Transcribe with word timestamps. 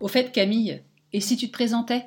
Au 0.00 0.08
fait, 0.08 0.32
Camille, 0.32 0.82
et 1.14 1.20
si 1.20 1.38
tu 1.38 1.46
te 1.46 1.52
présentais? 1.52 2.04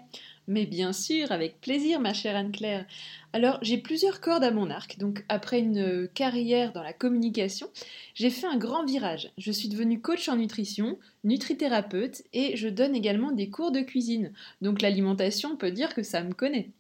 Mais 0.48 0.68
bien 0.68 0.94
sûr, 0.94 1.32
avec 1.32 1.60
plaisir, 1.60 2.00
ma 2.00 2.14
chère 2.14 2.36
Anne-Claire. 2.36 2.86
Alors, 3.34 3.60
j'ai 3.62 3.78
plusieurs 3.78 4.22
cordes 4.22 4.44
à 4.44 4.52
mon 4.52 4.70
arc, 4.70 4.98
donc 5.00 5.26
après 5.28 5.60
une 5.60 6.08
carrière 6.08 6.72
dans 6.72 6.82
la 6.82 6.94
communication, 6.94 7.68
j'ai 8.16 8.30
fait 8.30 8.48
un 8.48 8.58
grand 8.58 8.86
virage. 8.86 9.32
Je 9.38 9.52
suis 9.52 9.68
devenue 9.68 10.02
coach 10.02 10.30
en 10.30 10.38
nutrition, 10.38 10.98
nutrithérapeute 11.24 12.24
et 12.34 12.56
je 12.56 12.70
donne 12.70 12.96
également 12.96 13.32
des 13.32 13.50
cours 13.50 13.72
de 13.72 13.82
cuisine. 13.82 14.32
Donc 14.62 14.82
l'alimentation, 14.82 15.52
on 15.54 15.58
peut 15.58 15.72
dire 15.72 15.94
que 15.94 16.04
ça 16.04 16.24
me 16.24 16.34
connaît. 16.34 16.72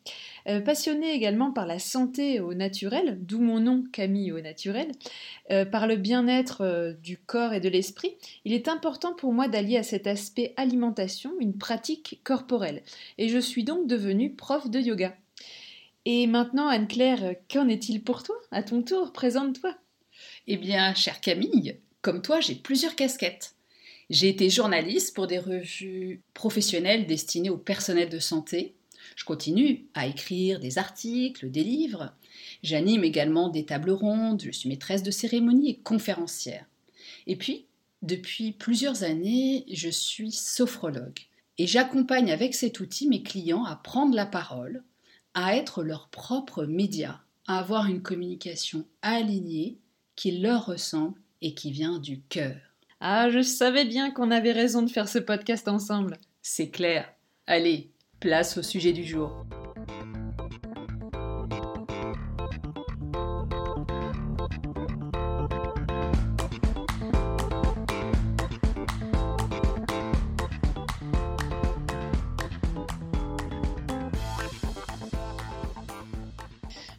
Euh, 0.48 0.62
passionnée 0.62 1.13
également 1.13 1.52
par 1.52 1.67
la 1.67 1.80
santé 1.80 2.39
au 2.39 2.53
naturel, 2.53 3.20
d'où 3.22 3.39
mon 3.39 3.59
nom 3.59 3.84
Camille 3.91 4.31
au 4.31 4.39
naturel, 4.39 4.91
euh, 5.52 5.66
par 5.66 5.86
le 5.86 5.98
bien-être 5.98 6.61
euh, 6.61 6.94
du 6.94 7.17
corps 7.17 7.53
et 7.53 7.59
de 7.59 7.70
l'esprit, 7.70 8.16
il 8.45 8.53
est 8.53 8.70
important 8.70 9.14
pour 9.14 9.34
moi 9.34 9.50
d'allier 9.50 9.77
à 9.77 9.84
cet 9.84 10.08
aspect 10.08 10.53
alimentation 10.55 11.34
une 11.39 11.58
pratique 11.58 12.22
corporelle. 12.23 12.84
Et 13.17 13.27
je 13.27 13.38
suis 13.38 13.66
donc 13.66 13.88
devenue 13.88 14.34
prof 14.34 14.70
de 14.70 14.80
yoga. 14.80 15.14
Et 16.09 16.25
maintenant, 16.25 16.70
Anne-Claire, 16.70 17.35
qu'en 17.52 17.67
est-il 17.67 18.02
pour 18.02 18.23
toi? 18.23 18.38
À 18.52 18.63
ton 18.63 18.81
tour, 18.81 19.11
présente-toi. 19.11 19.75
Eh 20.47 20.55
bien, 20.55 20.93
chère 20.93 21.20
Camille, 21.20 21.81
comme 22.02 22.21
toi, 22.21 22.39
j'ai 22.39 22.55
plusieurs 22.55 22.95
casquettes. 22.95 23.55
J'ai 24.09 24.30
été 24.30 24.49
journaliste 24.49 25.13
pour 25.13 25.27
des 25.27 25.38
revues 25.38 26.22
professionnelles 26.33 27.08
destinées 27.08 27.49
au 27.49 27.58
personnel 27.58 28.08
de 28.08 28.19
santé. 28.19 28.73
Je 29.17 29.25
continue 29.25 29.88
à 29.95 30.08
écrire 30.08 30.61
des 30.61 30.77
articles, 30.77 31.52
des 31.52 31.66
livres. 31.66 32.14
J'anime 32.64 33.03
également 33.03 33.49
des 33.49 33.66
tables 33.66 33.92
rondes, 33.92 34.44
je 34.45 34.52
suis 34.52 34.69
maîtresse 34.69 35.03
de 35.03 35.11
cérémonie 35.11 35.71
et 35.71 35.80
conférencière. 35.80 36.67
Et 37.25 37.36
puis, 37.36 37.66
depuis 38.02 38.53
plusieurs 38.53 39.03
années, 39.03 39.66
je 39.69 39.89
suis 39.89 40.31
sophrologue. 40.31 41.19
Et 41.58 41.67
j'accompagne 41.67 42.31
avec 42.31 42.55
cet 42.55 42.80
outil 42.80 43.09
mes 43.09 43.23
clients 43.23 43.66
à 43.66 43.75
prendre 43.75 44.16
la 44.16 44.25
parole, 44.25 44.86
à 45.39 45.55
être 45.55 45.83
leur 45.83 46.07
propre 46.07 46.66
média, 46.66 47.21
à 47.45 47.59
avoir 47.59 47.85
une 47.85 48.02
communication 48.02 48.85
alignée 49.03 49.77
qui 50.16 50.31
leur 50.31 50.66
ressemble 50.66 51.21
et 51.43 51.53
qui 51.53 51.71
vient 51.71 51.99
du 51.99 52.21
cœur. 52.21 52.55
Ah, 53.02 53.30
je 53.30 53.43
savais 53.43 53.85
bien 53.85 54.09
qu'on 54.09 54.31
avait 54.31 54.52
raison 54.52 54.81
de 54.81 54.89
faire 54.89 55.08
ce 55.08 55.19
podcast 55.19 55.67
ensemble. 55.67 56.17
C'est 56.41 56.71
clair. 56.71 57.08
Allez, 57.45 57.91
place 58.19 58.58
au 58.58 58.63
sujet 58.63 58.93
du 58.93 59.03
jour. 59.03 59.45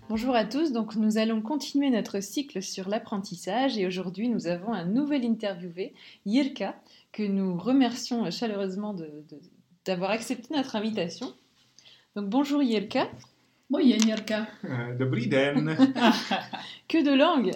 Bonjour 0.09 0.34
à 0.34 0.47
tous, 0.47 0.73
donc 0.73 0.97
nous 0.97 1.19
allons 1.19 1.42
continuer 1.42 1.91
notre 1.91 2.20
cycle 2.20 2.62
sur 2.62 2.89
l'apprentissage 2.89 3.77
et 3.77 3.87
aujourd'hui 3.87 4.31
nous 4.31 4.47
avons 4.47 4.73
un 4.73 4.87
nouvel 4.87 5.23
interviewé, 5.27 5.92
Yirka, 6.25 6.75
que 7.12 7.23
nous 7.23 7.59
remercions 7.59 8.31
chaleureusement 8.31 8.97
d'avoir 9.84 10.11
accepté 10.11 10.55
notre 10.55 10.77
invitation. 10.77 11.34
Donc 12.17 12.31
bonjour 12.31 12.62
Yirka. 12.62 13.10
Bonjour 13.69 13.87
Yirka. 13.87 14.47
Euh, 14.65 14.94
den. 14.97 15.77
que 16.88 17.04
de 17.04 17.15
langue 17.15 17.50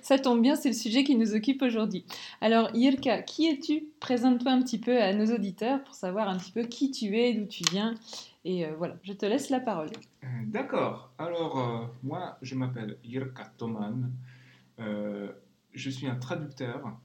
Ça 0.00 0.18
tombe 0.18 0.42
bien, 0.42 0.56
c'est 0.56 0.70
le 0.70 0.74
sujet 0.74 1.04
qui 1.04 1.14
nous 1.14 1.36
occupe 1.36 1.62
aujourd'hui. 1.62 2.04
Alors 2.40 2.74
Yirka, 2.74 3.22
qui 3.22 3.46
es-tu? 3.46 3.84
Présente-toi 4.00 4.50
un 4.50 4.62
petit 4.62 4.78
peu 4.78 5.00
à 5.00 5.14
nos 5.14 5.32
auditeurs 5.32 5.84
pour 5.84 5.94
savoir 5.94 6.28
un 6.28 6.36
petit 6.36 6.50
peu 6.50 6.64
qui 6.64 6.90
tu 6.90 7.16
es, 7.16 7.34
d'où 7.34 7.46
tu 7.46 7.62
viens 7.70 7.94
et 8.44 8.66
euh, 8.66 8.74
voilà, 8.76 8.96
je 9.02 9.12
te 9.12 9.26
laisse 9.26 9.50
la 9.50 9.60
parole. 9.60 9.90
Euh, 10.24 10.26
d'accord. 10.46 11.12
Alors, 11.18 11.58
euh, 11.58 11.86
moi, 12.02 12.38
je 12.42 12.54
m'appelle 12.54 12.98
Jirka 13.04 13.44
Toman. 13.56 14.12
je 14.78 15.90
suis 15.90 16.06
un 16.06 16.16
traducteur 16.16 16.98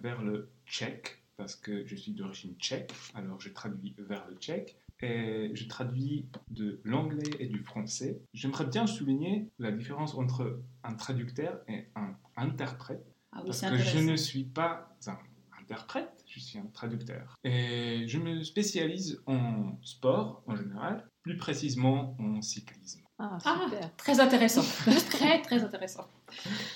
vers 0.00 0.22
le 0.22 0.50
tchèque, 0.66 1.22
parce 1.36 1.54
que 1.54 1.86
je 1.86 1.94
suis 1.94 2.12
d'origine 2.12 2.54
tchèque. 2.58 2.92
Alors, 3.14 3.40
je 3.40 3.50
traduis 3.50 3.94
vers 3.98 4.26
le 4.28 4.36
tchèque. 4.36 4.78
Et 5.00 5.52
je 5.54 5.68
traduis 5.68 6.26
de 6.50 6.80
l'anglais 6.82 7.30
et 7.38 7.46
du 7.46 7.62
français. 7.62 8.20
J'aimerais 8.32 8.66
bien 8.66 8.88
souligner 8.88 9.48
la 9.60 9.70
différence 9.70 10.16
entre 10.16 10.60
un 10.82 10.94
traducteur 10.94 11.60
et 11.68 11.86
un 11.94 12.16
interprète. 12.36 13.06
Ah 13.30 13.38
oui, 13.42 13.46
parce 13.46 13.60
que 13.60 13.76
je 13.76 13.98
ne 14.00 14.16
suis 14.16 14.42
pas 14.42 14.96
un 15.06 15.16
interprète, 15.60 16.17
je 16.28 16.40
suis 16.40 16.58
un 16.58 16.66
traducteur. 16.66 17.36
Et 17.44 18.06
je 18.06 18.18
me 18.18 18.42
spécialise 18.42 19.20
en 19.26 19.78
sport 19.82 20.42
en 20.46 20.56
général, 20.56 21.08
plus 21.22 21.36
précisément 21.36 22.16
en 22.18 22.40
cyclisme. 22.42 23.00
Ah, 23.18 23.36
Ah, 23.44 23.60
super. 23.64 23.96
très 23.96 24.20
intéressant. 24.20 24.62
très, 25.10 25.42
très 25.42 25.64
intéressant. 25.64 26.06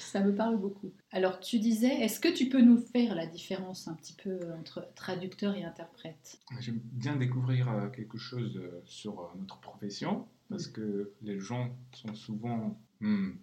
Ça 0.00 0.20
me 0.20 0.34
parle 0.34 0.56
beaucoup. 0.58 0.90
Alors, 1.12 1.38
tu 1.38 1.60
disais, 1.60 1.94
est-ce 2.00 2.18
que 2.18 2.28
tu 2.28 2.48
peux 2.48 2.60
nous 2.60 2.78
faire 2.78 3.14
la 3.14 3.26
différence 3.26 3.86
un 3.86 3.94
petit 3.94 4.14
peu 4.14 4.40
entre 4.58 4.88
traducteur 4.96 5.54
et 5.54 5.62
interprète? 5.64 6.40
J'aime 6.58 6.80
bien 6.82 7.14
découvrir 7.16 7.68
euh, 7.70 7.88
quelque 7.90 8.18
chose 8.18 8.56
euh, 8.56 8.80
sur 8.84 9.20
euh, 9.20 9.24
notre 9.38 9.60
profession 9.60 10.26
parce 10.48 10.66
que 10.66 11.12
les 11.22 11.38
gens 11.38 11.70
sont 11.92 12.14
souvent 12.14 12.76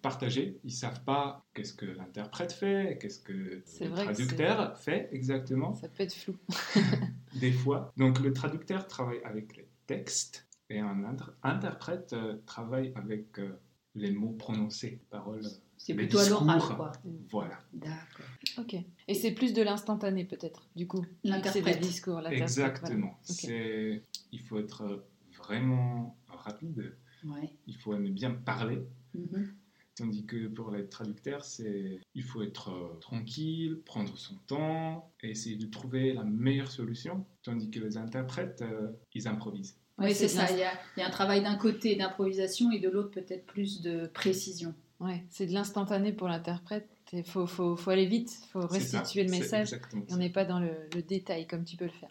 partagés. 0.02 0.58
Ils 0.64 0.72
savent 0.72 1.02
pas 1.04 1.44
qu'est-ce 1.54 1.74
que 1.74 1.86
l'interprète 1.86 2.52
fait, 2.52 2.98
qu'est-ce 3.00 3.20
que 3.20 3.32
le 3.32 3.62
traducteur 3.94 4.78
fait 4.78 5.08
exactement. 5.12 5.74
Ça 5.74 5.88
peut 5.88 6.02
être 6.02 6.14
flou. 6.14 6.36
Des 7.40 7.52
fois. 7.52 7.92
Donc 7.96 8.20
le 8.20 8.32
traducteur 8.32 8.86
travaille 8.86 9.20
avec 9.24 9.56
les 9.56 9.68
textes 9.86 10.46
et 10.68 10.78
un 10.80 11.04
inter- 11.04 11.32
interprète 11.42 12.12
euh, 12.12 12.36
travaille 12.46 12.92
avec 12.94 13.38
euh, 13.38 13.58
les 13.94 14.12
mots 14.12 14.32
prononcés, 14.32 15.00
paroles. 15.10 15.42
C'est 15.76 15.94
plutôt 15.94 16.18
à 16.18 16.28
l'oral, 16.28 16.60
quoi. 16.60 16.92
Voilà. 17.30 17.58
D'accord. 17.72 18.26
Ok. 18.58 18.76
Et 19.08 19.14
c'est 19.14 19.32
plus 19.32 19.52
de 19.54 19.62
l'instantané 19.62 20.24
peut-être, 20.24 20.68
du 20.76 20.86
coup. 20.86 21.04
L'interprète. 21.24 21.64
C'est 21.64 21.80
des 21.80 21.86
discours, 21.86 22.26
Exactement. 22.28 23.18
Ok. 23.28 23.36
C'est, 23.36 24.02
il 24.30 24.40
faut 24.40 24.58
être 24.58 25.04
vraiment 25.38 26.16
rapide. 26.28 26.94
Ouais. 27.24 27.50
Il 27.66 27.76
faut 27.76 27.94
aimer 27.94 28.10
bien 28.10 28.30
parler. 28.30 28.82
Mhm. 29.14 29.54
Tandis 29.96 30.24
que 30.24 30.46
pour 30.46 30.70
les 30.70 30.88
traducteurs, 30.88 31.44
c'est 31.44 32.00
il 32.14 32.22
faut 32.22 32.42
être 32.42 32.70
euh, 32.70 32.98
tranquille, 33.00 33.80
prendre 33.84 34.16
son 34.16 34.34
temps 34.46 35.12
et 35.22 35.30
essayer 35.30 35.56
de 35.56 35.66
trouver 35.66 36.14
la 36.14 36.24
meilleure 36.24 36.70
solution. 36.70 37.26
Tandis 37.42 37.70
que 37.70 37.80
les 37.80 37.96
interprètes, 37.98 38.62
euh, 38.62 38.92
ils 39.14 39.28
improvisent. 39.28 39.76
Oui, 39.98 40.14
c'est 40.14 40.28
c'est 40.28 40.36
ça. 40.36 40.50
Il 40.50 40.58
y, 40.58 40.62
a, 40.62 40.72
il 40.96 41.00
y 41.00 41.02
a 41.02 41.06
un 41.06 41.10
travail 41.10 41.42
d'un 41.42 41.56
côté 41.56 41.96
d'improvisation 41.96 42.70
et 42.70 42.78
de 42.78 42.88
l'autre 42.88 43.10
peut-être 43.10 43.44
plus 43.44 43.82
de 43.82 44.06
précision. 44.06 44.74
Ouais, 45.00 45.24
c'est 45.28 45.46
de 45.46 45.52
l'instantané 45.52 46.12
pour 46.12 46.28
l'interprète. 46.28 46.88
Il 47.12 47.24
faut, 47.24 47.46
faut, 47.46 47.76
faut 47.76 47.90
aller 47.90 48.06
vite, 48.06 48.32
il 48.44 48.48
faut 48.50 48.62
ça, 48.62 48.68
restituer 48.68 49.24
le 49.24 49.30
message. 49.30 49.72
Et 49.74 49.78
on 50.10 50.16
n'est 50.16 50.30
pas 50.30 50.44
dans 50.44 50.60
le, 50.60 50.70
le 50.94 51.02
détail 51.02 51.46
comme 51.46 51.64
tu 51.64 51.76
peux 51.76 51.86
le 51.86 51.90
faire. 51.90 52.10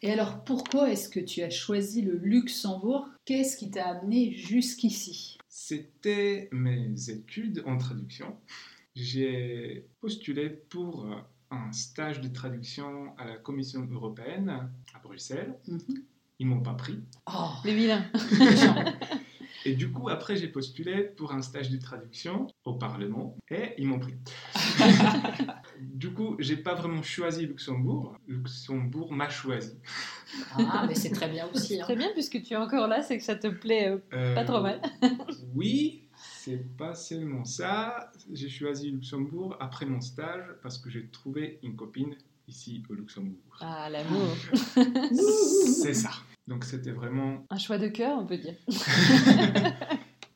Et 0.00 0.12
alors, 0.12 0.44
pourquoi 0.44 0.90
est-ce 0.90 1.08
que 1.08 1.18
tu 1.18 1.42
as 1.42 1.50
choisi 1.50 2.02
le 2.02 2.16
Luxembourg? 2.16 3.08
Qu'est-ce 3.24 3.56
qui 3.56 3.70
t'a 3.70 3.88
amené 3.88 4.32
jusqu'ici? 4.32 5.38
C'était 5.48 6.48
mes 6.52 7.10
études 7.10 7.64
en 7.66 7.76
traduction. 7.78 8.36
J'ai 8.94 9.86
postulé 10.00 10.50
pour 10.50 11.06
euh, 11.06 11.16
un 11.50 11.72
stage 11.72 12.20
de 12.20 12.28
traduction 12.28 13.12
à 13.18 13.24
la 13.24 13.36
Commission 13.36 13.88
européenne 13.90 14.70
à 14.94 14.98
Bruxelles. 15.00 15.56
Mhm. 15.66 16.04
Ils 16.38 16.46
m'ont 16.46 16.62
pas 16.62 16.74
pris. 16.74 17.00
Oh, 17.26 17.50
Les 17.64 17.74
vilains. 17.74 18.06
Et 19.64 19.74
du 19.74 19.90
coup, 19.90 20.08
après, 20.08 20.36
j'ai 20.36 20.46
postulé 20.46 21.02
pour 21.02 21.32
un 21.32 21.42
stage 21.42 21.70
de 21.70 21.76
traduction 21.78 22.46
au 22.64 22.74
Parlement 22.74 23.36
et 23.50 23.74
ils 23.76 23.86
m'ont 23.88 23.98
pris. 23.98 24.14
du 25.80 26.12
coup, 26.12 26.36
j'ai 26.38 26.56
pas 26.56 26.74
vraiment 26.74 27.02
choisi 27.02 27.46
Luxembourg. 27.46 28.16
Luxembourg 28.26 29.12
m'a 29.12 29.28
choisi. 29.28 29.74
Ah, 30.58 30.84
mais 30.88 30.94
c'est 30.94 31.10
très 31.10 31.28
bien 31.28 31.46
aussi. 31.54 31.80
hein. 31.80 31.84
Très 31.84 31.96
bien, 31.96 32.08
puisque 32.12 32.42
tu 32.42 32.54
es 32.54 32.56
encore 32.56 32.86
là, 32.88 33.02
c'est 33.02 33.16
que 33.18 33.24
ça 33.24 33.34
te 33.36 33.48
plaît 33.48 33.88
euh, 33.90 33.98
Euh, 34.12 34.34
pas 34.34 34.44
trop 34.44 34.60
mal. 34.60 34.80
oui, 35.54 36.02
c'est 36.16 36.76
pas 36.76 36.94
seulement 36.94 37.44
ça. 37.44 38.10
J'ai 38.32 38.48
choisi 38.48 38.90
Luxembourg 38.90 39.56
après 39.60 39.86
mon 39.86 40.00
stage 40.00 40.44
parce 40.62 40.78
que 40.78 40.90
j'ai 40.90 41.06
trouvé 41.08 41.58
une 41.62 41.76
copine 41.76 42.14
ici 42.46 42.82
au 42.88 42.94
Luxembourg. 42.94 43.38
Ah, 43.60 43.88
l'amour. 43.90 44.28
C'est 45.82 45.94
ça. 45.94 46.10
Donc 46.46 46.64
c'était 46.64 46.92
vraiment 46.92 47.44
Un 47.50 47.58
choix 47.58 47.76
de 47.78 47.88
cœur, 47.88 48.18
on 48.18 48.24
peut 48.26 48.38
dire. 48.38 48.54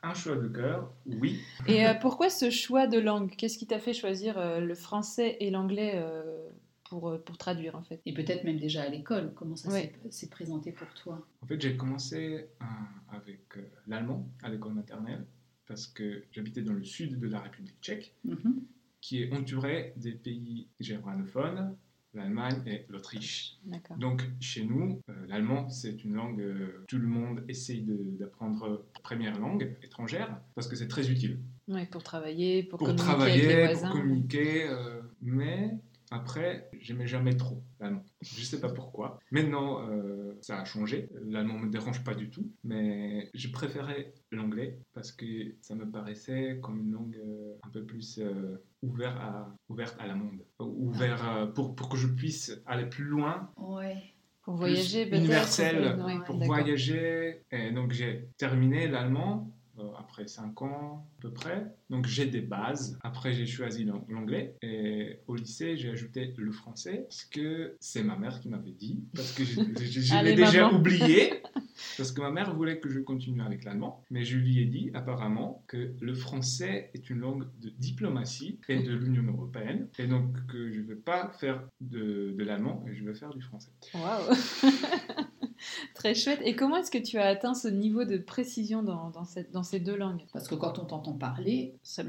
Un 0.02 0.14
choix 0.14 0.36
de 0.36 0.48
cœur, 0.48 0.92
oui. 1.06 1.40
Et 1.68 1.86
euh, 1.86 1.94
pourquoi 1.94 2.28
ce 2.30 2.50
choix 2.50 2.86
de 2.86 2.98
langue? 2.98 3.30
Qu'est-ce 3.36 3.56
qui 3.58 3.66
t'a 3.66 3.78
fait 3.78 3.92
choisir 3.92 4.38
euh, 4.38 4.60
le 4.60 4.74
français 4.74 5.36
et 5.40 5.50
l'anglais 5.50 5.92
euh, 5.96 6.48
pour, 6.88 7.08
euh, 7.10 7.18
pour 7.18 7.38
traduire 7.38 7.76
en 7.76 7.82
fait? 7.82 8.00
Et 8.06 8.12
peut-être 8.12 8.44
même 8.44 8.58
déjà 8.58 8.82
à 8.82 8.88
l'école, 8.88 9.32
comment 9.34 9.56
ça 9.56 9.70
Ouais. 9.70 9.92
s'est- 10.10 10.28
présenté 10.30 10.72
pour 10.72 10.92
toi? 10.94 11.24
En 11.42 11.46
fait, 11.46 11.60
j'ai 11.60 11.76
commencé 11.76 12.48
euh, 12.60 12.64
avec 13.10 13.56
euh, 13.56 13.62
l'allemand 13.86 14.28
à 14.42 14.48
l'école 14.50 14.74
maternelle 14.74 15.24
parce 15.66 15.86
que 15.86 16.24
j'habitais 16.32 16.62
dans 16.62 16.72
le 16.72 16.84
sud 16.84 17.18
de 17.18 17.28
la 17.28 17.40
République 17.40 17.76
tchèque, 17.80 18.14
Mhm. 18.24 18.62
qui 19.00 19.22
est 19.22 19.32
entouré 19.32 19.92
des 19.96 20.12
pays 20.12 20.68
germanophones, 20.80 21.76
l'Allemagne 22.14 22.62
et 22.66 22.84
l'Autriche. 22.88 23.56
Donc, 23.98 24.22
chez 24.40 24.64
nous, 24.64 25.00
euh, 25.08 25.12
l'allemand, 25.28 25.68
c'est 25.70 26.04
une 26.04 26.14
langue, 26.14 26.40
euh, 26.40 26.84
tout 26.88 26.98
le 26.98 27.06
monde 27.06 27.42
essaye 27.48 27.84
d'apprendre 28.18 28.84
première 29.02 29.38
langue 29.40 29.76
étrangère 29.82 30.40
parce 30.54 30.68
que 30.68 30.76
c'est 30.76 30.88
très 30.88 31.10
utile 31.10 31.38
Ouais, 31.68 31.86
pour 31.86 32.02
travailler, 32.02 32.62
pour, 32.64 32.78
pour 32.78 32.88
communiquer 32.88 33.08
avec 33.10 33.18
travailler, 33.18 33.46
les 33.46 33.54
pour 33.54 33.64
voisins. 33.64 33.90
communiquer. 33.92 34.64
euh, 34.68 35.00
mais 35.22 35.70
après, 36.12 36.68
j'aimais 36.80 37.06
jamais 37.06 37.36
trop 37.36 37.62
l'allemand. 37.80 38.04
Je 38.20 38.42
sais 38.44 38.60
pas 38.60 38.68
pourquoi. 38.68 39.18
Maintenant, 39.30 39.88
euh, 39.90 40.34
ça 40.40 40.60
a 40.60 40.64
changé. 40.64 41.08
L'allemand 41.26 41.58
me 41.58 41.70
dérange 41.70 42.04
pas 42.04 42.14
du 42.14 42.30
tout, 42.30 42.50
mais 42.64 43.30
je 43.34 43.48
préférais 43.48 44.12
l'anglais 44.30 44.78
parce 44.92 45.10
que 45.12 45.26
ça 45.62 45.74
me 45.74 45.90
paraissait 45.90 46.58
comme 46.62 46.78
une 46.80 46.92
langue 46.92 47.16
euh, 47.16 47.54
un 47.62 47.68
peu 47.70 47.84
plus 47.84 48.18
euh, 48.18 48.62
ouverte 48.82 49.16
à, 49.18 49.54
ouverte 49.68 49.96
à 49.98 50.06
la 50.06 50.14
monde, 50.14 50.40
ouvert 50.58 51.28
euh, 51.28 51.46
pour, 51.46 51.74
pour 51.74 51.88
que 51.88 51.96
je 51.96 52.06
puisse 52.08 52.52
aller 52.66 52.86
plus 52.86 53.04
loin 53.04 53.50
Ouais. 53.56 53.96
Pour 54.42 54.54
voyager, 54.54 55.08
universel 55.16 55.94
pour- 55.96 56.06
ouais, 56.06 56.14
pour 56.26 56.36
d'accord. 56.36 56.56
voyager. 56.56 57.42
Et 57.52 57.70
donc 57.70 57.92
j'ai 57.92 58.28
terminé 58.38 58.88
l'allemand 58.88 59.48
après 59.98 60.26
5 60.26 60.60
ans 60.62 61.06
à 61.18 61.22
peu 61.22 61.30
près. 61.32 61.66
Donc 61.90 62.06
j'ai 62.06 62.26
des 62.26 62.40
bases. 62.40 62.98
Après 63.02 63.32
j'ai 63.32 63.46
choisi 63.46 63.84
l'ang- 63.84 64.04
l'anglais 64.08 64.56
et 64.62 65.18
au 65.26 65.34
lycée 65.36 65.76
j'ai 65.76 65.90
ajouté 65.90 66.34
le 66.36 66.52
français 66.52 67.04
parce 67.08 67.24
que 67.24 67.76
c'est 67.80 68.02
ma 68.02 68.16
mère 68.16 68.40
qui 68.40 68.48
m'avait 68.48 68.70
dit 68.72 69.04
parce 69.14 69.32
que 69.32 69.44
je, 69.44 69.60
je- 69.78 70.00
je 70.00 70.14
Allez, 70.14 70.30
l'ai 70.30 70.36
déjà 70.44 70.64
maman. 70.66 70.78
oublié. 70.78 71.42
Parce 71.96 72.12
que 72.12 72.20
ma 72.20 72.30
mère 72.30 72.54
voulait 72.54 72.78
que 72.78 72.88
je 72.88 73.00
continue 73.00 73.42
avec 73.42 73.64
l'allemand, 73.64 74.02
mais 74.10 74.24
je 74.24 74.38
lui 74.38 74.60
ai 74.60 74.66
dit 74.66 74.90
apparemment 74.94 75.64
que 75.66 75.92
le 76.00 76.14
français 76.14 76.90
est 76.94 77.10
une 77.10 77.18
langue 77.18 77.44
de 77.60 77.70
diplomatie 77.70 78.60
et 78.68 78.82
de 78.82 78.94
l'Union 78.94 79.24
européenne, 79.24 79.88
et 79.98 80.06
donc 80.06 80.46
que 80.46 80.70
je 80.70 80.80
ne 80.80 80.86
veux 80.86 80.98
pas 80.98 81.28
faire 81.40 81.62
de, 81.80 82.34
de 82.38 82.44
l'allemand, 82.44 82.84
et 82.88 82.94
je 82.94 83.02
veux 83.04 83.14
faire 83.14 83.30
du 83.30 83.42
français. 83.42 83.72
Waouh 83.94 84.32
Très 86.02 86.16
chouette. 86.16 86.40
Et 86.44 86.56
comment 86.56 86.78
est-ce 86.78 86.90
que 86.90 86.98
tu 86.98 87.16
as 87.18 87.26
atteint 87.28 87.54
ce 87.54 87.68
niveau 87.68 88.04
de 88.04 88.18
précision 88.18 88.82
dans, 88.82 89.10
dans, 89.10 89.24
cette, 89.24 89.52
dans 89.52 89.62
ces 89.62 89.78
deux 89.78 89.94
langues? 89.96 90.24
Parce 90.32 90.48
que 90.48 90.56
quand 90.56 90.80
on 90.80 90.84
t'entend 90.84 91.12
parler, 91.12 91.76
C'est 91.84 92.02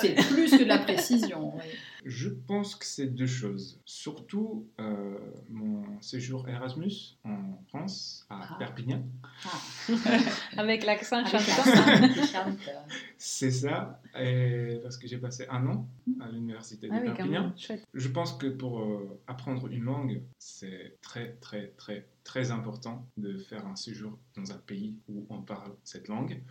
c'est 0.00 0.14
plus 0.14 0.50
que 0.50 0.64
de 0.64 0.64
la 0.64 0.78
précision. 0.78 1.54
ouais. 1.56 1.62
Je 2.04 2.28
pense 2.28 2.74
que 2.74 2.84
c'est 2.84 3.06
deux 3.06 3.28
choses. 3.28 3.78
Surtout 3.84 4.66
euh, 4.80 5.16
mon 5.48 5.84
séjour 6.00 6.48
Erasmus 6.48 7.16
en 7.24 7.36
France, 7.68 8.26
à 8.30 8.40
Ah. 8.50 8.56
Perpignan. 8.58 9.02
Ah, 9.44 9.92
Avec 10.56 10.84
l'accent 10.84 11.24
chantant. 11.24 11.38
euh, 11.68 12.72
C'est 13.16 13.52
ça, 13.52 14.00
et 14.18 14.80
parce 14.82 14.96
que 14.96 15.06
j'ai 15.06 15.18
passé 15.18 15.46
un 15.50 15.64
an 15.68 15.86
à 16.20 16.28
l'université 16.30 16.88
de 16.88 16.92
Ah 16.92 16.98
oui, 17.00 17.08
quand 17.10 17.14
Perpignan. 17.14 17.42
même. 17.42 17.52
Chouette. 17.56 17.84
Je 17.94 18.08
pense 18.08 18.32
que 18.32 18.48
pour 18.48 18.80
euh, 18.80 19.20
apprendre 19.28 19.68
une 19.68 19.84
langue, 19.84 20.20
c'est 20.38 20.96
très, 21.00 21.36
très, 21.40 21.68
très, 21.76 22.06
très 22.26 22.50
important 22.50 23.06
de 23.16 23.38
faire 23.38 23.66
un 23.66 23.76
séjour 23.76 24.18
dans 24.36 24.50
un 24.52 24.58
pays 24.58 24.96
où 25.08 25.24
on 25.30 25.40
parle 25.42 25.72
cette 25.84 26.08
langue. 26.08 26.42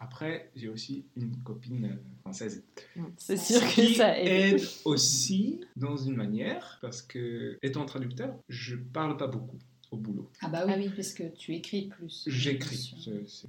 Après, 0.00 0.50
j'ai 0.56 0.68
aussi 0.68 1.04
une 1.16 1.36
copine 1.42 1.84
euh, 1.84 1.96
française 2.22 2.64
C'est 3.18 3.36
sûr 3.36 3.60
que 3.60 3.74
qui 3.74 3.94
ça 3.96 4.18
aide. 4.18 4.54
aide 4.60 4.62
aussi 4.86 5.60
dans 5.76 5.96
une 5.98 6.16
manière, 6.16 6.78
parce 6.80 7.02
que 7.02 7.58
étant 7.62 7.84
traducteur, 7.84 8.34
je 8.48 8.76
parle 8.76 9.16
pas 9.18 9.26
beaucoup 9.26 9.58
au 9.90 9.96
boulot. 9.98 10.30
Ah 10.40 10.48
bah 10.48 10.62
oui, 10.66 10.72
Ah 10.74 10.78
oui. 10.78 10.90
parce 10.96 11.12
que 11.12 11.24
tu 11.36 11.54
écris 11.54 11.88
plus. 11.88 12.24
J'écris, 12.26 12.94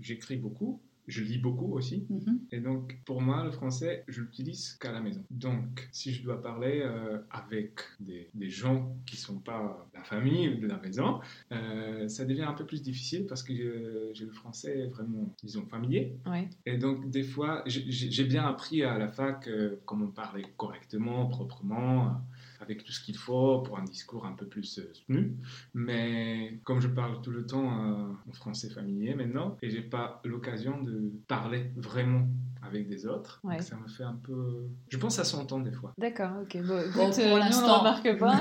j'écris 0.01 0.35
beaucoup, 0.37 0.81
je 1.11 1.23
lis 1.23 1.37
beaucoup 1.37 1.73
aussi. 1.73 2.05
Mhm. 2.09 2.39
Et 2.51 2.59
donc, 2.59 2.99
pour 3.05 3.21
moi, 3.21 3.43
le 3.43 3.51
français, 3.51 4.03
je 4.07 4.21
l'utilise 4.21 4.73
qu'à 4.79 4.91
la 4.91 5.01
maison. 5.01 5.23
Donc, 5.29 5.89
si 5.91 6.13
je 6.13 6.23
dois 6.23 6.41
parler 6.41 6.81
euh, 6.83 7.19
avec 7.29 7.81
des, 7.99 8.29
des 8.33 8.49
gens 8.49 8.95
qui 9.05 9.17
sont 9.17 9.39
pas 9.39 9.87
la 9.93 10.03
famille 10.03 10.57
de 10.57 10.67
la 10.67 10.77
maison, 10.77 11.19
euh, 11.51 12.07
ça 12.07 12.25
devient 12.25 12.43
un 12.43 12.53
peu 12.53 12.65
plus 12.65 12.81
difficile 12.81 13.25
parce 13.27 13.43
que 13.43 13.53
euh, 13.53 14.13
j'ai 14.13 14.25
le 14.25 14.31
français 14.31 14.87
vraiment, 14.87 15.33
disons, 15.43 15.65
familier. 15.65 16.15
Ouais. 16.25 16.49
Et 16.65 16.77
donc, 16.77 17.09
des 17.09 17.23
fois, 17.23 17.63
j'ai- 17.65 18.21
bien 18.31 18.45
appris 18.45 18.83
à 18.83 18.97
la 18.97 19.07
fac 19.07 19.47
euh, 19.47 19.81
comment 19.85 20.07
parler 20.07 20.45
correctement, 20.55 21.25
proprement, 21.25 22.21
avec 22.61 22.83
tout 22.83 22.91
ce 22.91 23.01
qu'il 23.03 23.17
faut 23.17 23.59
pour 23.59 23.77
un 23.79 23.83
discours 23.83 24.25
un 24.25 24.33
peu 24.33 24.45
plus 24.45 24.79
euh, 24.79 24.89
soutenu. 24.93 25.35
Mais 25.73 26.59
comme 26.63 26.79
je 26.79 26.87
parle 26.87 27.21
tout 27.21 27.31
le 27.31 27.45
temps 27.45 27.65
euh, 27.65 28.07
en 28.29 28.33
français 28.33 28.69
familier 28.69 29.15
maintenant, 29.15 29.57
et 29.61 29.69
j'ai 29.69 29.81
pas 29.81 30.21
l'occasion 30.23 30.81
de 30.81 31.11
parler 31.27 31.71
vraiment 31.75 32.27
avec 32.63 32.87
des 32.87 33.07
autres, 33.07 33.39
Ouais. 33.43 33.55
donc 33.55 33.63
ça 33.63 33.75
me 33.75 33.87
fait 33.87 34.03
un 34.03 34.17
peu. 34.21 34.67
Je 34.89 34.97
pense 34.97 35.17
à 35.17 35.23
son 35.23 35.43
temps 35.45 35.59
des 35.59 35.71
fois. 35.71 35.93
D'accord, 35.97 36.31
ok. 36.43 36.57
Bon, 36.61 36.81
Bon, 36.95 37.09
euh, 37.09 37.11
pour 37.11 37.33
on 37.33 37.37
l'instant, 37.37 37.67
ne 37.67 37.79
remarque 37.79 38.17
pas. 38.19 38.35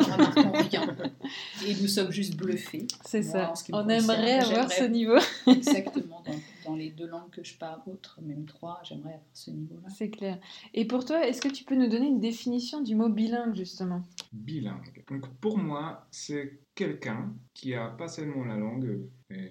rien. 0.60 0.96
Et 1.66 1.74
nous 1.80 1.88
sommes 1.88 2.10
juste 2.12 2.36
bluffés. 2.36 2.86
C'est 3.04 3.22
ça. 3.22 3.52
On 3.72 3.88
aimerait 3.88 4.40
avoir 4.40 4.70
ce 4.70 4.84
niveau. 4.84 5.16
Exactement. 5.46 6.22
dans 6.70 6.76
les 6.76 6.90
deux 6.90 7.06
langues 7.06 7.30
que 7.30 7.42
je 7.42 7.56
parle, 7.58 7.80
autres, 7.86 8.20
même 8.22 8.44
trois, 8.44 8.80
j'aimerais 8.84 9.14
avoir 9.14 9.28
ce 9.32 9.50
niveau-là. 9.50 9.88
C'est 9.88 10.10
clair. 10.10 10.38
Et 10.72 10.84
pour 10.86 11.04
toi, 11.04 11.26
est-ce 11.26 11.40
que 11.40 11.48
tu 11.48 11.64
peux 11.64 11.74
nous 11.74 11.88
donner 11.88 12.06
une 12.06 12.20
définition 12.20 12.80
du 12.80 12.94
mot 12.94 13.08
bilingue, 13.08 13.54
justement? 13.54 14.02
Bilingue. 14.32 15.04
Donc 15.08 15.28
pour 15.40 15.58
moi, 15.58 16.06
c'est 16.10 16.60
quelqu'un 16.74 17.34
qui 17.54 17.74
a 17.74 17.88
pas 17.88 18.06
seulement 18.06 18.44
la 18.44 18.56
langue 18.56 19.00
et 19.30 19.50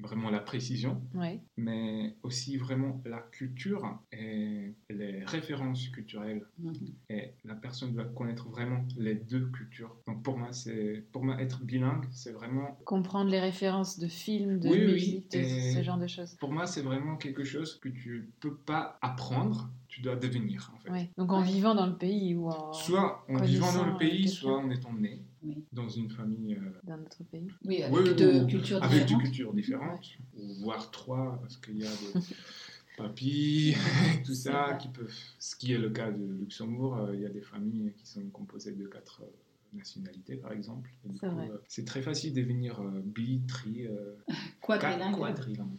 vraiment 0.00 0.30
la 0.30 0.38
précision, 0.38 1.02
Ouais. 1.14 1.40
mais 1.56 2.16
aussi 2.22 2.56
vraiment 2.56 3.02
la 3.04 3.18
culture 3.18 3.98
et 4.12 4.74
les 4.90 5.24
références 5.24 5.88
culturelles. 5.88 6.46
Mhm. 6.58 6.74
Et 7.10 7.32
la 7.44 7.54
personne 7.54 7.92
doit 7.92 8.04
connaître 8.04 8.48
vraiment 8.48 8.84
les 8.96 9.14
deux 9.16 9.46
cultures. 9.50 9.96
Donc 10.06 10.22
pour 10.22 10.38
moi, 10.38 10.52
c'est 10.52 11.04
pour 11.12 11.24
moi 11.24 11.40
être 11.40 11.64
bilingue, 11.64 12.06
c'est 12.12 12.32
vraiment 12.32 12.78
Comprendre 12.84 13.30
les 13.30 13.40
références 13.40 13.98
de 13.98 14.06
films, 14.06 14.60
de 14.60 14.68
Oui, 14.68 14.78
oui, 14.78 14.92
musique, 14.92 15.32
de 15.32 15.42
ce 15.42 15.82
genre 15.82 15.98
de 15.98 16.06
choses. 16.06 16.36
pour 16.36 16.52
moi, 16.52 16.66
c'est 16.66 16.82
vraiment 16.82 17.16
quelque 17.16 17.44
chose 17.44 17.78
que 17.80 17.88
tu 17.88 18.30
peux 18.40 18.56
pas 18.56 18.98
apprendre, 19.02 19.70
tu 19.88 20.00
dois 20.00 20.16
devenir 20.16 20.70
en 20.74 20.78
fait. 20.78 20.90
Ouais. 20.90 21.10
Donc 21.18 21.32
en 21.32 21.40
Ouais. 21.40 21.46
vivant 21.48 21.74
dans 21.74 21.86
le 21.86 21.96
pays 21.96 22.34
ou 22.36 22.48
en... 22.48 22.72
Soit 22.72 23.24
en 23.28 23.38
vivant 23.38 23.72
dans 23.72 23.86
le 23.86 23.96
pays, 23.98 24.28
soit 24.28 24.56
en 24.58 24.70
étant 24.70 24.92
né 24.92 25.22
Oui. 25.44 25.64
dans 25.72 25.88
une 25.88 26.10
famille 26.10 26.54
euh, 26.54 26.70
dans 26.84 26.96
notre 26.96 27.22
pays. 27.24 27.48
Oui, 27.64 27.82
avec 27.82 27.96
Oui, 27.96 28.14
deux 28.14 28.42
ou- 28.42 28.46
cultures 28.46 28.82
avec 28.82 29.02
différentes. 29.04 29.22
cultures 29.24 29.52
différentes, 29.54 30.06
ou 30.36 30.52
voire 30.64 30.90
trois, 30.90 31.38
parce 31.40 31.56
qu'il 31.58 31.78
y 31.78 31.86
a 31.86 31.90
des 31.90 32.20
papis, 32.96 33.74
tout 34.24 34.34
ça, 34.34 34.74
qui 34.80 34.88
peuvent. 34.88 35.12
Ce 35.38 35.54
qui 35.56 35.72
est 35.72 35.78
le 35.78 35.90
cas 35.90 36.10
de 36.10 36.24
Luxembourg, 36.40 36.96
euh, 36.96 37.14
il 37.14 37.20
y 37.22 37.26
a 37.26 37.30
des 37.30 37.42
familles 37.42 37.92
qui 37.96 38.06
sont 38.06 38.22
composées 38.32 38.72
de 38.72 38.86
quatre 38.86 39.22
euh, 39.22 39.76
nationalités, 39.76 40.36
par 40.36 40.52
exemple. 40.52 40.90
C'est 41.20 41.26
euh, 41.26 41.58
c'est 41.68 41.84
très 41.84 42.02
facile 42.02 42.32
de 42.34 42.40
devenir 42.40 42.80
euh, 42.80 43.00
bi, 43.04 43.40
tri, 43.46 43.86
euh, 43.86 44.16
Quadrilingue. 44.60 45.16
quadrilingue. 45.16 45.76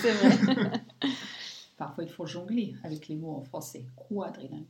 C'est 0.00 0.12
vrai. 0.12 0.70
Parfois, 1.76 2.04
il 2.04 2.10
faut 2.10 2.26
jongler 2.26 2.74
avec 2.84 3.08
les 3.08 3.16
mots 3.16 3.36
en 3.36 3.42
français. 3.42 3.84
Quadrilingue. 3.96 4.64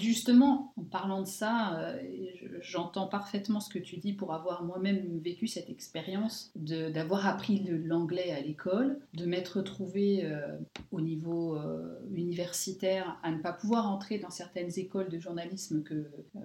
Justement, 0.00 0.72
en 0.76 0.82
parlant 0.84 1.20
de 1.20 1.26
ça, 1.26 1.78
euh, 1.78 2.00
je- 2.36 2.46
j'entends 2.62 3.06
parfaitement 3.06 3.60
ce 3.60 3.68
que 3.68 3.78
tu 3.78 3.96
dis 3.98 4.12
pour 4.12 4.32
avoir 4.32 4.64
moi-même 4.64 5.18
vécu 5.18 5.46
cette 5.46 5.68
expérience 5.68 6.52
d'avoir 6.56 7.26
appris 7.26 7.62
l'anglais 7.84 8.30
à 8.32 8.40
l'école, 8.40 8.98
de 9.14 9.26
m'être 9.26 9.58
retrouvée 9.58 10.24
euh, 10.24 10.58
au 10.90 11.00
niveau 11.00 11.56
euh, 11.56 11.98
universitaire 12.14 13.18
à 13.22 13.30
ne 13.30 13.38
pas 13.38 13.52
pouvoir 13.52 13.90
entrer 13.90 14.18
dans 14.18 14.30
certaines 14.30 14.70
écoles 14.78 15.08
de 15.08 15.18
journalisme 15.18 15.82
euh, 15.90 16.04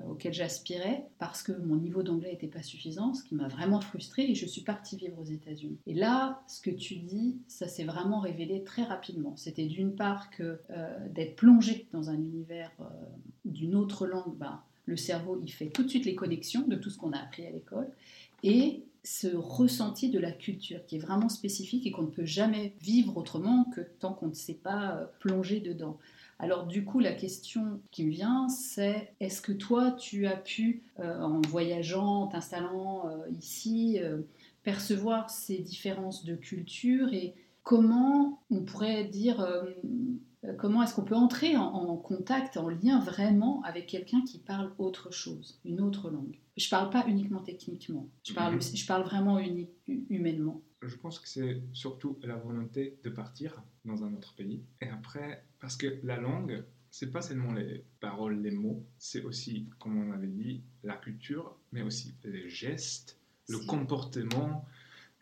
auxquelles 0.10 0.34
j'aspirais 0.34 1.06
parce 1.18 1.42
que 1.44 1.52
mon 1.54 1.76
niveau 1.78 2.04
d'anglais 2.04 2.32
n'était 2.32 2.48
pas 2.48 2.62
suffisant, 2.64 3.14
ce 3.14 3.24
qui 3.24 3.36
m'a 3.36 3.48
vraiment 3.48 3.80
frustrée 3.82 4.30
et 4.30 4.36
je 4.36 4.46
suis 4.46 4.62
partie 4.62 4.98
vivre 4.98 5.20
aux 5.20 5.26
États-Unis. 5.26 5.78
Et 5.88 5.94
là, 5.94 6.42
ce 6.48 6.62
que 6.62 6.72
tu 6.72 6.96
dis, 6.98 7.38
ça 7.48 7.68
s'est 7.68 7.86
vraiment 7.86 8.20
révélé 8.20 8.64
très 8.64 8.84
rapidement. 8.84 9.36
C'était 9.38 9.66
d'une 9.68 9.96
part 9.96 10.30
que 10.30 10.60
d'être 11.14 11.36
plongé 11.36 11.88
dans 11.94 12.10
un 12.10 12.16
univers 12.16 12.72
d'une 13.46 13.76
autre 13.76 14.08
langue, 14.08 14.36
ben, 14.38 14.62
le 14.86 14.98
cerveau, 14.98 15.40
il 15.42 15.52
fait 15.52 15.70
tout 15.70 15.84
de 15.84 15.90
suite 15.90 16.06
les 16.06 16.16
connexions 16.16 16.68
de 16.68 16.76
tout 16.76 16.90
ce 16.90 16.98
qu'on 16.98 17.14
a 17.14 17.18
appris 17.18 17.46
à 17.46 17.52
l'école. 17.52 17.90
Et 18.44 18.84
ce 19.06 19.28
ressenti 19.36 20.10
de 20.10 20.20
la 20.20 20.32
culture 20.32 20.84
qui 20.86 20.96
est 20.96 21.00
vraiment 21.00 21.30
spécifique 21.30 21.86
et 21.86 21.92
qu'on 21.92 22.04
ne 22.04 22.12
peut 22.12 22.26
jamais 22.26 22.74
vivre 22.82 23.18
autrement 23.18 23.66
que 23.76 23.82
tant 24.00 24.14
qu'on 24.14 24.28
ne 24.28 24.34
s'est 24.34 24.54
pas 24.54 24.96
euh, 24.96 25.06
plongé 25.20 25.60
dedans. 25.60 25.98
Alors 26.40 26.66
du 26.66 26.84
coup, 26.84 27.00
la 27.00 27.14
question 27.14 27.80
qui 27.92 28.06
me 28.06 28.12
vient, 28.12 28.50
c'est 28.50 29.14
est-ce 29.20 29.42
que 29.42 29.54
toi, 29.54 29.92
tu 29.92 30.28
as 30.28 30.36
pu, 30.36 30.84
euh, 31.00 31.22
en 31.22 31.40
voyageant, 31.42 32.24
en 32.24 32.28
t'installant 32.28 33.08
euh, 33.08 33.30
ici, 33.40 34.00
percevoir 34.64 35.30
ces 35.30 35.60
différences 35.60 36.26
de 36.26 36.36
culture 36.36 37.14
et, 37.14 37.36
comment 37.64 38.42
on 38.52 38.62
pourrait 38.62 39.06
dire, 39.06 39.48
comment 40.58 40.84
est-ce 40.84 40.94
qu'on 40.96 41.04
peut 41.04 41.16
entrer 41.16 41.56
en, 41.58 41.64
en 41.64 41.98
contact, 41.98 42.58
en 42.58 42.70
lien 42.70 43.00
vraiment 43.00 43.62
avec 43.64 43.88
quelqu'un 43.88 44.22
qui 44.24 44.40
parle 44.40 44.72
autre 44.78 45.12
chose, 45.12 45.60
une 45.66 45.82
autre 45.82 46.10
langue? 46.10 46.38
Je 46.58 46.70
parle 46.70 46.90
pas 46.90 47.06
uniquement 47.08 47.42
techniquement, 47.42 48.08
je 48.24 48.34
parle, 48.34 48.56
Mhm. 48.56 48.62
je 48.62 48.86
parle 48.88 49.04
vraiment 49.04 49.40
uni- 49.40 49.70
humainement. 50.10 50.62
Je 50.82 50.96
pense 50.98 51.20
que 51.20 51.28
c'est 51.28 51.62
surtout 51.74 52.18
la 52.24 52.36
volonté 52.36 52.98
de 53.04 53.10
partir 53.10 53.62
dans 53.86 54.04
un 54.04 54.14
autre 54.14 54.34
pays. 54.36 54.62
Et 54.82 54.88
après, 54.88 55.44
parce 55.60 55.76
que 55.76 56.00
la 56.04 56.18
langue, 56.18 56.64
c'est 56.92 57.12
pas 57.12 57.22
seulement 57.22 57.54
les 57.54 57.84
paroles, 58.00 58.40
les 58.42 58.52
mots, 58.52 58.84
c'est 58.98 59.24
aussi, 59.24 59.68
comme 59.80 59.98
on 59.98 60.12
avait 60.14 60.28
dit, 60.28 60.62
la 60.84 60.96
culture, 60.96 61.56
mais 61.74 61.82
aussi 61.82 62.14
les 62.24 62.48
gestes, 62.50 63.18
le 63.50 63.58
comportement 63.66 64.66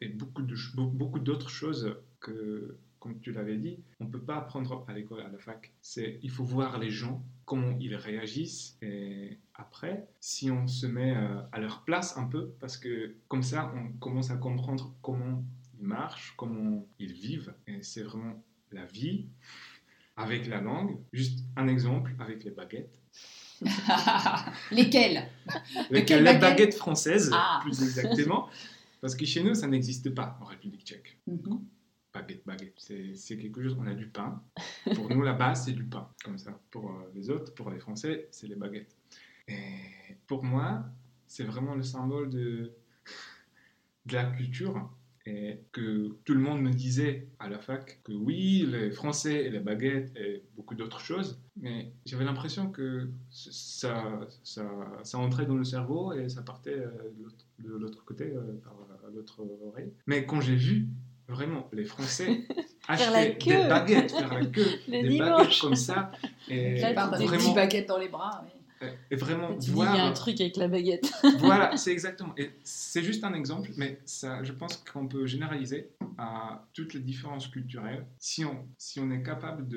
et 0.01 0.10
beaucoup 0.10 0.42
be- 0.44 0.92
beaucoup 0.92 1.20
d'autres 1.20 1.50
choses 1.50 1.96
que, 2.20 2.77
comme 3.03 3.19
tu 3.19 3.33
l'avais 3.33 3.57
dit, 3.57 3.83
on 4.00 4.05
peut 4.05 4.22
pas 4.22 4.38
apprendre 4.38 4.86
à 4.88 4.93
l'école, 4.93 5.19
à 5.19 5.27
la 5.27 5.38
fac. 5.38 5.74
C'est, 5.81 6.19
il 6.24 6.29
faut 6.29 6.45
voir 6.45 6.77
les 6.79 6.89
gens, 6.89 7.22
comment 7.43 7.75
ils 7.81 7.95
réagissent 7.95 8.77
et 8.81 9.39
après, 9.55 10.07
si 10.22 10.50
on 10.50 10.67
se 10.67 10.88
met 10.88 11.13
euh, 11.13 11.41
à 11.51 11.60
leur 11.60 11.83
place 11.83 12.17
un 12.17 12.24
peu, 12.24 12.53
parce 12.62 12.77
que 12.77 13.17
comme 13.27 13.43
ça, 13.43 13.74
on 13.75 13.91
commence 14.00 14.31
à 14.31 14.38
comprendre 14.38 14.95
comment 15.01 15.43
ils 15.77 15.86
marchent, 15.86 16.33
comment 16.38 16.88
ils 16.98 17.12
vivent, 17.12 17.53
et 17.67 17.83
c'est 17.83 18.03
vraiment 18.03 18.41
la 18.72 18.86
vie 18.86 19.25
avec 20.15 20.48
la 20.48 20.62
langue. 20.62 20.98
Juste 21.12 21.43
un 21.57 21.67
exemple 21.67 22.15
avec 22.19 22.45
les 22.45 22.51
baguettes. 22.51 23.01
Lesquels 24.72 25.27
Avec 25.89 26.05
quelle 26.05 26.19
les 26.19 26.24
baguette 26.24 26.39
baguettes 26.41 26.75
françaises, 26.75 27.31
Ah. 27.33 27.60
plus 27.63 27.83
exactement. 27.83 28.48
Parce 29.01 29.15
que 29.15 29.25
chez 29.25 29.43
nous, 29.43 29.55
ça 29.55 29.67
n'existe 29.67 30.10
pas 30.15 30.38
en 30.39 30.45
République 30.45 30.86
tchèque. 30.86 31.17
Mhm. 31.27 31.60
Baguette, 32.13 32.43
baguette, 32.46 32.74
c'est 33.15 33.38
quelque 33.38 33.62
chose, 33.63 33.75
on 33.79 33.88
a 33.88 33.93
du 33.96 34.08
pain. 34.08 34.41
Pour 34.93 35.10
nous, 35.10 35.24
là-bas, 35.24 35.55
c'est 35.55 35.72
du 35.72 35.84
pain, 35.84 36.08
comme 36.24 36.38
ça. 36.38 36.60
Pour 36.70 36.91
euh, 36.91 37.12
les 37.15 37.29
autres, 37.32 37.53
pour 37.55 37.72
les 37.72 37.79
Français, 37.79 38.27
c'est 38.32 38.48
les 38.48 38.55
baguettes. 38.55 38.96
Et 39.48 39.55
pour 40.27 40.43
moi, 40.43 40.86
c'est 41.27 41.43
vraiment 41.43 41.74
le 41.74 41.82
symbole 41.84 42.29
de, 42.29 42.72
de 44.05 44.13
la 44.13 44.25
culture. 44.25 44.89
Et 45.25 45.60
que 45.72 46.10
tout 46.25 46.34
le 46.34 46.41
monde 46.41 46.62
me 46.62 46.72
disait 46.72 47.29
à 47.39 47.48
la 47.48 47.58
fac 47.58 48.01
que 48.03 48.12
oui, 48.12 48.67
les 48.70 48.91
Français 48.91 49.46
et 49.46 49.50
les 49.50 49.62
baguettes 49.62 50.12
et 50.17 50.43
beaucoup 50.58 50.75
d'autres 50.75 51.00
choses, 51.00 51.39
mais 51.55 51.93
j'avais 52.05 52.25
l'impression 52.25 52.70
que 52.70 53.08
ça, 53.32 54.20
ça, 54.43 54.70
ça 55.03 55.17
entrait 55.17 55.46
dans 55.46 55.55
le 55.55 55.63
cerveau 55.63 56.12
et 56.12 56.27
ça 56.27 56.41
partait 56.41 56.75
euh, 56.77 56.91
de 57.60 57.70
l'autre- 57.70 58.03
côté, 58.03 58.25
euh, 58.25 58.60
par 58.65 58.75
l'autre 59.15 59.39
oreille. 59.65 59.93
Mais 60.08 60.25
quand 60.25 60.41
j'ai 60.41 60.58
vu 60.58 60.88
vraiment 61.34 61.68
les 61.74 61.86
Français 61.86 62.46
queue. 62.88 63.63
des 63.63 63.68
baguettes, 63.68 64.12
faire 64.12 64.34
la 64.34 64.46
queue, 64.46 64.66
des 64.88 65.08
dimanche. 65.08 65.30
baguettes 65.38 65.60
comme 65.62 65.75
ça, 65.75 66.12
et 66.50 66.80
Là, 66.80 66.90
des 67.18 67.25
Vraiment. 67.25 67.38
petites 67.44 67.56
baguettes 67.56 67.88
dans 67.88 67.98
les 67.98 68.10
bras. 68.10 68.46
et 69.12 69.16
vraiment 69.16 69.54
Tu 69.54 69.60
dis, 69.60 69.68
il 69.68 69.74
voir 69.74 69.96
y 69.96 70.00
a 70.00 70.06
un 70.06 70.12
truc 70.12 70.40
avec 70.42 70.58
la 70.58 70.68
baguette. 70.68 71.12
voilà, 71.40 71.75
c'est 71.78 71.92
exactement. 71.92 72.34
Et 72.38 72.52
c'est 72.63 73.04
juste 73.04 73.24
un 73.24 73.34
exemple, 73.34 73.70
mais 73.78 74.00
ça, 74.06 74.44
je 74.44 74.52
pense 74.52 74.78
qu'on 74.78 75.08
peut 75.08 75.25
généraliser 75.25 75.90
à 76.18 76.66
toutes 76.74 76.94
les 76.94 77.00
différences 77.00 77.48
culturelles. 77.48 78.06
Si 78.20 78.44
on, 78.46 78.66
si 78.78 79.00
on 79.00 79.10
est 79.12 79.24
capable 79.24 79.68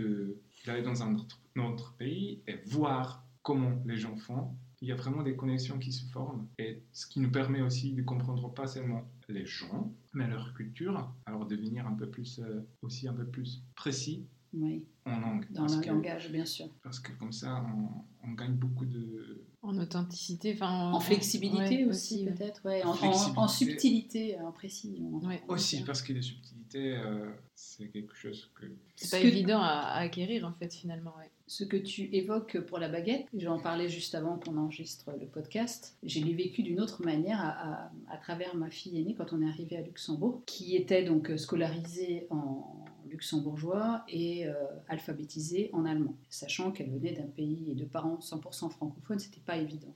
d'aller 0.67 0.83
dans 0.83 1.03
un 1.03 1.15
autre, 1.15 1.39
autre 1.57 1.95
pays 1.99 2.41
et 2.49 2.57
voir 2.67 3.25
comment 3.43 3.73
les 3.87 3.97
gens 3.97 4.17
font, 4.17 4.49
il 4.83 4.89
y 4.89 4.93
a 4.93 4.97
vraiment 4.97 5.23
des 5.23 5.37
connexions 5.37 5.79
qui 5.79 5.93
se 5.93 6.05
forment. 6.11 6.47
Et 6.59 6.83
ce 6.93 7.07
qui 7.07 7.21
nous 7.21 7.31
permet 7.31 7.63
aussi 7.63 7.93
de 7.93 8.03
comprendre 8.03 8.53
pas 8.53 8.67
seulement 8.67 9.05
les 9.28 9.47
gens, 9.47 9.92
mais 10.14 10.28
leur 10.28 10.54
culture. 10.54 11.14
Alors 11.26 11.47
devenir 11.47 11.87
un 11.87 11.95
peu 11.95 12.09
plus, 12.11 12.38
euh, 12.40 12.61
aussi 12.83 13.09
un 13.09 13.14
peu 13.14 13.26
plus 13.26 13.62
précis 13.75 14.26
Oui, 14.52 14.85
en 15.04 15.21
langue. 15.21 15.47
dans 15.50 15.66
le 15.66 15.87
langage, 15.87 16.30
bien 16.30 16.45
sûr. 16.45 16.68
Parce 16.83 17.00
que 17.00 17.12
comme 17.12 17.33
ça, 17.33 17.64
on, 17.75 18.28
on 18.28 18.33
gagne 18.33 18.54
beaucoup 18.54 18.87
de, 18.87 19.45
En 19.67 19.77
authenticité, 19.79 20.53
enfin 20.55 20.93
En 20.93 21.01
flexibilité 21.01 21.85
ouais, 21.85 21.91
aussi, 21.91 22.25
peut-être, 22.25 22.61
ouais. 22.65 22.83
En, 22.85 22.91
en- 22.91 22.95
Flexibilité. 22.95 23.39
en 23.41 23.49
subtilité, 23.49 24.39
en 24.41 24.53
précision. 24.53 25.05
Ouais. 25.25 25.43
Aussi, 25.49 25.83
parce 25.83 26.03
que 26.03 26.13
les 26.13 26.23
subtilités, 26.23 26.97
euh, 26.97 27.31
c'est 27.55 27.89
quelque 27.89 28.15
chose 28.15 28.51
que... 28.55 28.67
C'est 28.95 29.07
Ce 29.07 29.11
pas 29.11 29.21
que- 29.23 29.27
évident 29.27 29.59
à, 29.61 29.67
à 29.67 29.99
acquérir 30.01 30.47
en 30.47 30.53
fait 30.53 30.73
finalement. 30.73 31.13
Ouais. 31.19 31.31
Ce 31.49 31.65
que 31.65 31.77
tu 31.77 32.09
évoques 32.15 32.59
pour 32.61 32.79
la 32.79 32.89
baguette, 32.89 33.27
j'en 33.37 33.59
parlais 33.59 33.89
juste 33.89 34.15
avant 34.15 34.39
qu'on 34.39 34.57
enregistre 34.57 35.13
le 35.21 35.27
podcast, 35.27 35.97
j'ai 36.03 36.21
l'ai 36.21 36.35
vécu 36.35 36.63
d'une 36.63 36.81
autre 36.81 37.05
manière 37.05 37.41
à, 37.41 37.49
à- 37.87 37.91
à 38.09 38.17
travers 38.19 38.55
ma 38.57 38.71
fille 38.71 39.01
aînée 39.01 39.15
quand 39.19 39.33
on 39.33 39.43
est 39.43 39.49
arrivé 39.49 39.77
à 39.77 39.83
Luxembourg, 39.83 40.43
qui 40.47 40.77
était 40.77 41.05
donc 41.05 41.31
scolarisée 41.37 42.27
en 42.31 42.85
luxembourgeois 43.17 44.05
et 44.09 44.47
euh, 44.47 44.53
alphabétisée 44.89 45.71
en 45.73 45.87
allemand, 45.87 46.15
sachant 46.29 46.71
qu'elle 46.71 46.91
venait 46.91 47.13
d'un 47.13 47.27
pays 47.27 47.71
et 47.71 47.75
de 47.75 47.85
parents 47.85 48.19
100% 48.21 48.71
francophones, 48.71 49.19
c'était 49.19 49.41
pas 49.41 49.57
évident. 49.57 49.95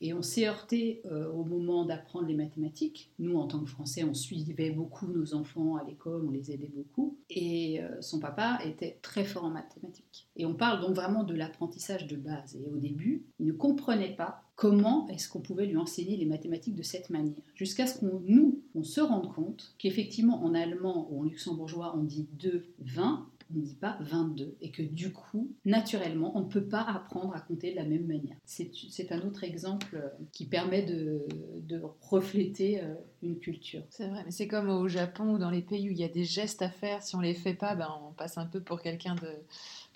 Et 0.00 0.12
on 0.12 0.22
s'est 0.22 0.46
heurté 0.46 1.00
euh, 1.06 1.30
au 1.32 1.44
moment 1.44 1.84
d'apprendre 1.84 2.26
les 2.26 2.34
mathématiques. 2.34 3.10
Nous, 3.18 3.36
en 3.38 3.46
tant 3.46 3.60
que 3.60 3.70
Français, 3.70 4.04
on 4.04 4.14
suivait 4.14 4.70
beaucoup 4.70 5.06
nos 5.06 5.34
enfants 5.34 5.76
à 5.76 5.84
l'école, 5.84 6.24
on 6.26 6.30
les 6.30 6.52
aidait 6.52 6.70
beaucoup. 6.74 7.16
Et 7.30 7.82
euh, 7.82 8.02
son 8.02 8.20
papa 8.20 8.58
était 8.64 8.98
très 9.02 9.24
fort 9.24 9.44
en 9.44 9.50
mathématiques. 9.50 10.28
Et 10.36 10.46
on 10.46 10.54
parle 10.54 10.80
donc 10.80 10.94
vraiment 10.94 11.24
de 11.24 11.34
l'apprentissage 11.34 12.06
de 12.06 12.16
base. 12.16 12.56
Et 12.56 12.68
au 12.70 12.76
début, 12.76 13.24
il 13.40 13.46
ne 13.46 13.52
comprenait 13.52 14.14
pas 14.14 14.43
comment 14.56 15.08
est-ce 15.08 15.28
qu'on 15.28 15.40
pouvait 15.40 15.66
lui 15.66 15.76
enseigner 15.76 16.16
les 16.16 16.26
mathématiques 16.26 16.76
de 16.76 16.82
cette 16.82 17.10
manière. 17.10 17.42
Jusqu'à 17.54 17.86
ce 17.86 17.98
qu'on, 17.98 18.20
nous, 18.26 18.62
on 18.74 18.82
se 18.82 19.00
rende 19.00 19.32
compte 19.32 19.74
qu'effectivement, 19.78 20.44
en 20.44 20.54
allemand 20.54 21.08
ou 21.10 21.20
en 21.20 21.22
luxembourgeois, 21.24 21.94
on 21.96 22.02
dit 22.02 22.28
2, 22.38 22.64
20, 22.80 23.28
on 23.52 23.58
ne 23.58 23.64
dit 23.64 23.74
pas 23.74 23.98
22. 24.00 24.56
Et 24.60 24.70
que 24.70 24.82
du 24.82 25.12
coup, 25.12 25.50
naturellement, 25.64 26.36
on 26.36 26.40
ne 26.40 26.48
peut 26.48 26.64
pas 26.64 26.82
apprendre 26.82 27.34
à 27.34 27.40
compter 27.40 27.72
de 27.72 27.76
la 27.76 27.84
même 27.84 28.06
manière. 28.06 28.36
C'est 28.44 29.12
un 29.12 29.20
autre 29.22 29.44
exemple 29.44 30.00
qui 30.32 30.46
permet 30.46 30.82
de, 30.82 31.26
de 31.60 31.80
refléter 32.00 32.82
euh, 32.82 32.94
une 33.22 33.38
culture. 33.38 33.82
C'est 33.90 34.08
vrai, 34.08 34.22
mais 34.24 34.30
c'est 34.30 34.48
comme 34.48 34.68
au 34.68 34.88
Japon 34.88 35.34
ou 35.34 35.38
dans 35.38 35.50
les 35.50 35.62
pays 35.62 35.88
où 35.88 35.92
il 35.92 35.98
y 35.98 36.04
a 36.04 36.08
des 36.08 36.24
gestes 36.24 36.62
à 36.62 36.70
faire. 36.70 37.02
Si 37.02 37.16
on 37.16 37.20
les 37.20 37.34
fait 37.34 37.54
pas, 37.54 37.74
ben, 37.74 37.88
on 38.08 38.12
passe 38.12 38.38
un 38.38 38.46
peu 38.46 38.60
pour 38.60 38.80
quelqu'un 38.80 39.14
de 39.16 39.28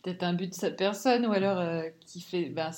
peut-être 0.02 0.23
un 0.23 0.33
but 0.33 0.49
de 0.49 0.55
sa 0.55 0.71
personne 0.71 1.26
ou 1.26 1.33
alors 1.33 1.59
euh, 1.59 1.83
qui 2.07 2.21
fait. 2.21 2.47
Ben, 2.47 2.71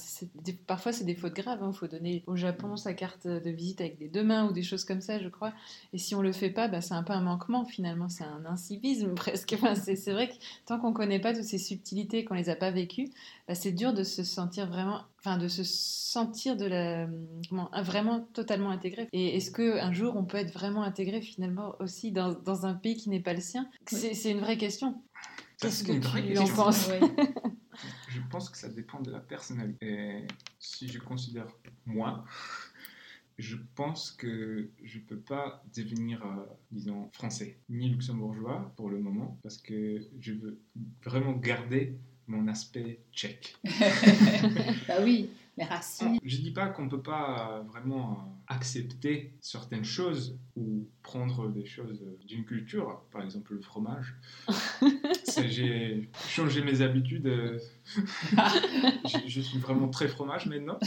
des- 0.45 0.53
parfois 0.53 0.93
c'est 0.93 1.05
des 1.05 1.15
fautes 1.15 1.35
graves. 1.35 1.61
Il 1.67 1.77
faut 1.77 1.87
donner 1.87 2.23
au 2.27 2.37
Japon 2.37 2.77
sa 2.77 2.95
carte 2.95 3.27
de 3.27 3.51
visite 3.51 3.81
avec 3.81 3.99
des 3.99 4.09
deux 4.09 4.25
mains 4.25 4.49
ou 4.49 4.53
des 4.53 4.63
choses 4.63 4.85
comme 4.85 5.01
ça, 5.01 5.19
je 5.19 5.29
crois. 5.29 5.53
Et 5.93 5.99
si 5.99 6.15
on 6.15 6.23
le 6.23 6.33
fait 6.33 6.51
pas, 6.51 6.69
ben, 6.69 6.81
c'est 6.81 6.95
un 6.95 7.03
peu 7.03 7.13
un 7.13 7.21
manquement 7.21 7.65
finalement. 7.65 8.09
C'est 8.09 8.25
un 8.25 8.45
incivisme 8.47 9.15
presque. 9.15 9.53
Enfin, 9.55 9.75
c'est 9.75 10.13
vrai 10.13 10.29
que 10.29 10.35
tant 10.67 10.79
qu'on 10.79 10.93
connaît 10.93 11.21
pas 11.21 11.35
toutes 11.35 11.45
ces 11.45 11.59
subtilités, 11.59 12.25
qu'on 12.25 12.35
les 12.35 12.49
a 12.49 12.57
pas 12.57 12.71
vécues, 12.71 13.11
ben, 13.49 13.55
c'est 13.55 13.73
dur 13.73 13.93
de 13.93 14.05
se 14.05 14.23
sentir 14.25 14.67
vraiment, 14.69 15.01
enfin 15.19 15.37
de 15.39 15.49
se 15.49 15.63
sentir 15.65 16.57
de 16.57 16.65
la, 16.67 17.07
comment, 17.49 17.71
vraiment 17.83 18.21
totalement 18.33 18.71
intégré. 18.71 19.09
Et 19.13 19.37
est-ce 19.37 19.51
que 19.51 19.79
un 19.81 19.93
jour 19.93 20.17
on 20.17 20.25
peut 20.25 20.39
être 20.39 20.53
vraiment 20.53 20.83
intégré 20.83 21.21
finalement 21.21 21.75
aussi 21.81 22.13
dans, 22.13 22.33
dans 22.33 22.67
un 22.67 22.75
pays 22.75 22.97
qui 22.97 23.11
n'est 23.11 23.21
pas 23.21 23.35
le 23.35 23.41
sien? 23.41 23.69
C'est 23.87 24.31
une 24.31 24.41
vraie 24.41 24.57
question. 24.59 25.03
Qu'est-ce 25.61 25.85
que 25.85 25.93
tu 25.93 26.39
en 26.39 26.49
penses 26.49 26.89
Ouais. 26.89 27.01
Je 28.09 28.21
pense 28.31 28.51
que 28.51 28.57
ça 28.57 28.69
dépend 28.69 29.01
de 29.01 29.11
la 29.11 29.21
personnalité. 29.21 29.87
Et 29.87 30.27
si 30.59 30.89
je 30.89 30.99
considère 30.99 31.47
moi, 31.87 32.25
je 33.39 33.57
pense 33.75 34.11
que 34.11 34.71
je 34.83 34.99
ne 34.99 35.05
peux 35.05 35.19
pas 35.19 35.63
devenir, 35.75 36.25
euh, 36.25 36.45
disons, 36.71 37.09
français 37.13 37.59
ni 37.69 37.89
luxembourgeois 37.89 38.73
pour 38.77 38.91
le 38.91 39.01
moment, 39.01 39.39
parce 39.43 39.57
que 39.57 40.07
je 40.21 40.33
veux 40.33 40.61
vraiment 41.05 41.33
garder 41.33 41.97
mon 42.27 42.49
aspect 42.49 43.01
tchèque. 43.13 43.57
bah 44.89 44.99
oui, 45.03 45.31
les 45.61 45.67
racines. 45.67 46.19
Je 46.25 46.37
dis 46.39 46.51
pas 46.53 46.67
qu'on 46.69 46.89
peut 46.89 47.03
pas 47.03 47.59
euh, 47.59 47.63
vraiment 47.63 48.13
euh, 48.13 48.31
accepter 48.55 49.35
certaines 49.41 49.85
choses 49.85 50.39
ou 50.57 50.89
prendre 51.03 51.49
des 51.49 51.65
choses 51.67 52.03
d'une 52.27 52.45
culture, 52.45 53.03
par 53.13 53.23
exemple 53.23 53.55
le 53.55 53.61
fromage. 53.61 54.17
J'ai 55.49 56.11
changé 56.29 56.63
mes 56.63 56.81
habitudes. 56.83 57.27
euh, 57.27 57.59
je, 59.07 59.19
je 59.27 59.41
suis 59.41 59.59
vraiment 59.59 59.89
très 59.89 60.09
fromage 60.09 60.47
maintenant 60.47 60.79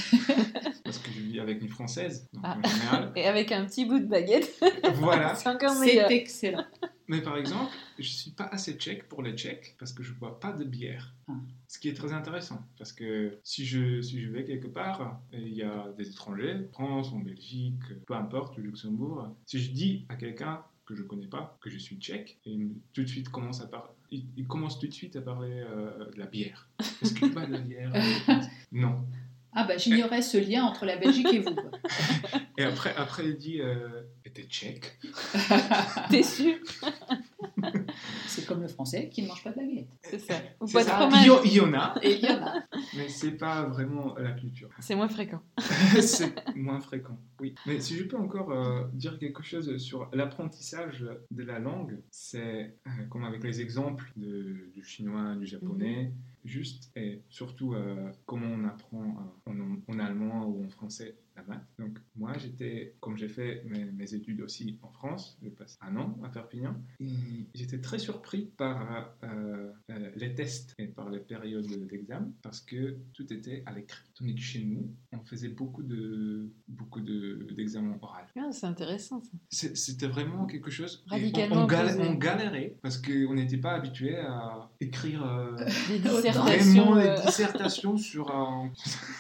parce 0.84 0.98
que 1.00 1.12
je 1.12 1.20
vis 1.22 1.40
avec 1.40 1.62
une 1.62 1.70
française. 1.70 2.28
Donc 2.34 2.44
Ah. 2.46 2.58
en 2.64 2.68
général, 2.68 3.12
Et 3.16 3.26
avec 3.26 3.52
un 3.52 3.66
petit 3.66 3.86
bout 3.86 4.00
de 4.00 4.06
baguette, 4.06 4.62
voilà. 4.96 5.36
c'est 5.36 5.50
encore 5.50 5.80
meilleur. 5.80 6.08
C'est 6.10 6.16
excellent. 6.16 6.66
Mais 7.08 7.22
par 7.22 7.38
exemple, 7.38 7.74
je 8.00 8.08
suis 8.08 8.32
pas 8.32 8.46
assez 8.46 8.74
tchèque 8.74 9.10
pour 9.10 9.24
les 9.24 9.34
tchèques 9.34 9.76
parce 9.78 9.92
que 9.92 10.04
je 10.04 10.14
bois 10.14 10.40
pas 10.40 10.54
de 10.54 10.64
bière. 10.64 11.14
Ah. 11.28 11.34
Ce 11.68 11.80
qui 11.80 11.90
est 11.90 11.94
très 11.94 12.14
intéressant 12.14 12.66
parce 12.78 12.94
que 12.94 13.38
si 13.44 13.66
je, 13.66 14.02
si 14.02 14.22
je 14.22 14.32
vais 14.32 14.46
quelque 14.46 14.68
part 14.68 15.22
et 15.32 15.42
il 15.42 15.54
y 15.54 15.64
a 15.64 15.92
des 15.98 16.10
étrangers, 16.10 16.68
France, 16.72 17.12
en 17.12 17.20
Belgique, 17.20 17.82
peu 18.06 18.14
importe, 18.14 18.58
Luxembourg, 18.58 19.36
si 19.46 19.60
je 19.60 19.72
dis 19.72 20.06
à 20.10 20.16
quelqu'un 20.16 20.64
que 20.86 20.96
je 20.96 21.04
connais 21.04 21.28
pas 21.28 21.58
que 21.62 21.70
je 21.70 21.78
suis 21.78 21.98
tchèque 21.98 22.40
et 22.46 22.58
tout 22.94 23.04
de 23.04 23.08
suite 23.08 23.30
commence 23.30 23.62
à 23.62 23.68
parler, 23.68 23.92
il, 24.12 24.26
il 24.38 24.48
commence 24.48 24.80
tout 24.80 24.88
de 24.88 24.94
suite 24.94 25.16
à 25.16 25.22
parler 25.22 25.64
euh, 25.66 26.12
de 26.12 26.20
la 26.20 26.26
bière. 26.26 26.70
Est-ce 27.02 27.14
que 27.14 27.26
tu 27.26 27.30
bois 27.30 27.46
de 27.46 27.54
la 27.54 27.60
bière? 27.60 27.94
Non. 28.72 29.06
Ah 29.56 29.66
bah 29.66 29.78
j'ignorais 29.78 30.22
ce 30.22 30.38
lien 30.38 30.64
entre 30.64 30.86
la 30.86 30.98
Belgique 30.98 31.32
et 31.34 31.40
vous. 31.40 31.56
Et 32.58 32.64
après, 32.64 32.94
après 32.96 33.26
il 33.26 33.38
dit, 33.38 33.62
euh, 33.62 34.02
t'es 34.34 34.44
tchèque 34.44 35.00
T'es 36.10 36.22
sûr? 36.24 36.56
C'est 38.28 38.46
comme 38.46 38.62
le 38.62 38.68
français 38.68 39.10
qui 39.10 39.22
ne 39.24 39.28
mange 39.28 39.44
pas 39.44 39.52
de 39.52 39.56
baguette. 39.58 39.88
C'est 40.02 40.20
ça. 40.20 40.36
Ou 40.60 40.66
de 40.66 40.72
fromage. 40.72 41.22
Il 41.46 41.54
y 41.54 41.60
en- 41.62 41.74
a, 41.74 41.96
Et 42.02 42.14
il 42.16 42.24
y 42.26 42.30
en 42.30 42.44
a. 42.46 42.54
mais 42.96 43.08
c'est 43.10 43.32
pas 43.32 43.64
vraiment 43.66 44.16
la 44.18 44.32
culture. 44.32 44.70
C'est 44.80 44.96
moins 44.96 45.08
fréquent. 45.08 45.42
c'est 46.02 46.34
moins 46.56 46.80
fréquent, 46.80 47.18
oui. 47.40 47.54
Mais 47.66 47.80
si 47.80 47.96
je 47.96 48.04
peux 48.04 48.18
encore 48.18 48.52
euh, 48.52 48.84
dire 48.94 49.18
quelque 49.20 49.44
chose 49.44 49.78
sur 49.78 50.10
l'apprentissage 50.14 51.06
de 51.32 51.44
la 51.44 51.60
langue, 51.60 52.00
c'est 52.12 52.76
euh, 52.88 52.90
comme 53.10 53.24
avec 53.24 53.44
les 53.44 53.62
exemples 53.62 54.12
de- 54.16 54.72
du 54.74 54.84
chinois, 54.84 55.36
du 55.36 55.46
japonais, 55.46 56.12
juste 56.44 56.92
et 56.96 57.22
surtout 57.30 57.74
euh, 57.74 58.12
comment 58.26 58.48
on 58.48 58.66
apprend 58.66 59.34
euh, 59.48 59.52
en, 59.88 60.00
allemand 60.00 60.46
ou 60.48 60.66
en 60.66 60.70
français 60.70 61.18
la 61.36 61.44
maths. 61.44 61.68
Donc 61.80 61.98
moi 62.16 62.34
j'étais, 62.38 62.96
comme 63.00 63.18
j'ai 63.18 63.28
fait 63.28 63.64
mes, 63.66 64.14
études 64.14 64.42
aussi 64.42 64.78
en 64.82 64.92
France, 64.92 65.38
j'ai 65.42 65.50
passé 65.50 65.78
un 65.82 65.96
an 65.96 66.20
à 66.24 66.30
Perpignan, 66.30 66.76
et 67.00 67.48
j'étais 67.56 67.80
très 67.80 67.98
surpris 67.98 68.52
par 68.58 69.16
euh, 69.24 69.72
les 70.16 70.36
tests 70.36 70.76
et 70.78 70.88
par 70.88 71.10
les 71.10 71.20
périodes 71.20 71.88
d'examen 71.88 72.32
parce 72.42 72.60
que 72.60 72.98
tout 73.14 73.32
était 73.34 73.64
à 73.66 73.74
l'écrit. 73.74 74.04
Tandis 74.14 74.36
que 74.36 74.42
chez 74.42 74.64
nous, 74.64 74.96
on 75.12 75.20
faisait 75.24 75.50
beaucoup 75.50 75.84
de 75.84 76.53
Ah, 78.38 78.52
c'est 78.52 78.66
intéressant 78.66 79.22
ça. 79.22 79.68
C'était 79.76 80.08
vraiment 80.08 80.46
quelque 80.46 80.72
chose. 80.72 81.04
Radicalement 81.08 81.68
on, 81.68 82.02
on 82.02 82.14
galérait 82.16 82.76
parce 82.82 82.98
qu'on 82.98 83.34
n'était 83.34 83.58
pas 83.58 83.74
habitué 83.74 84.18
à 84.18 84.70
écrire 84.80 85.26
euh, 85.26 85.56
Des 85.88 86.00
vraiment 86.00 86.22
dissertations. 86.22 86.96
des 86.96 87.02
euh, 87.02 87.26
dissertations 87.26 87.98
sur 87.98 88.32
un. 88.32 88.72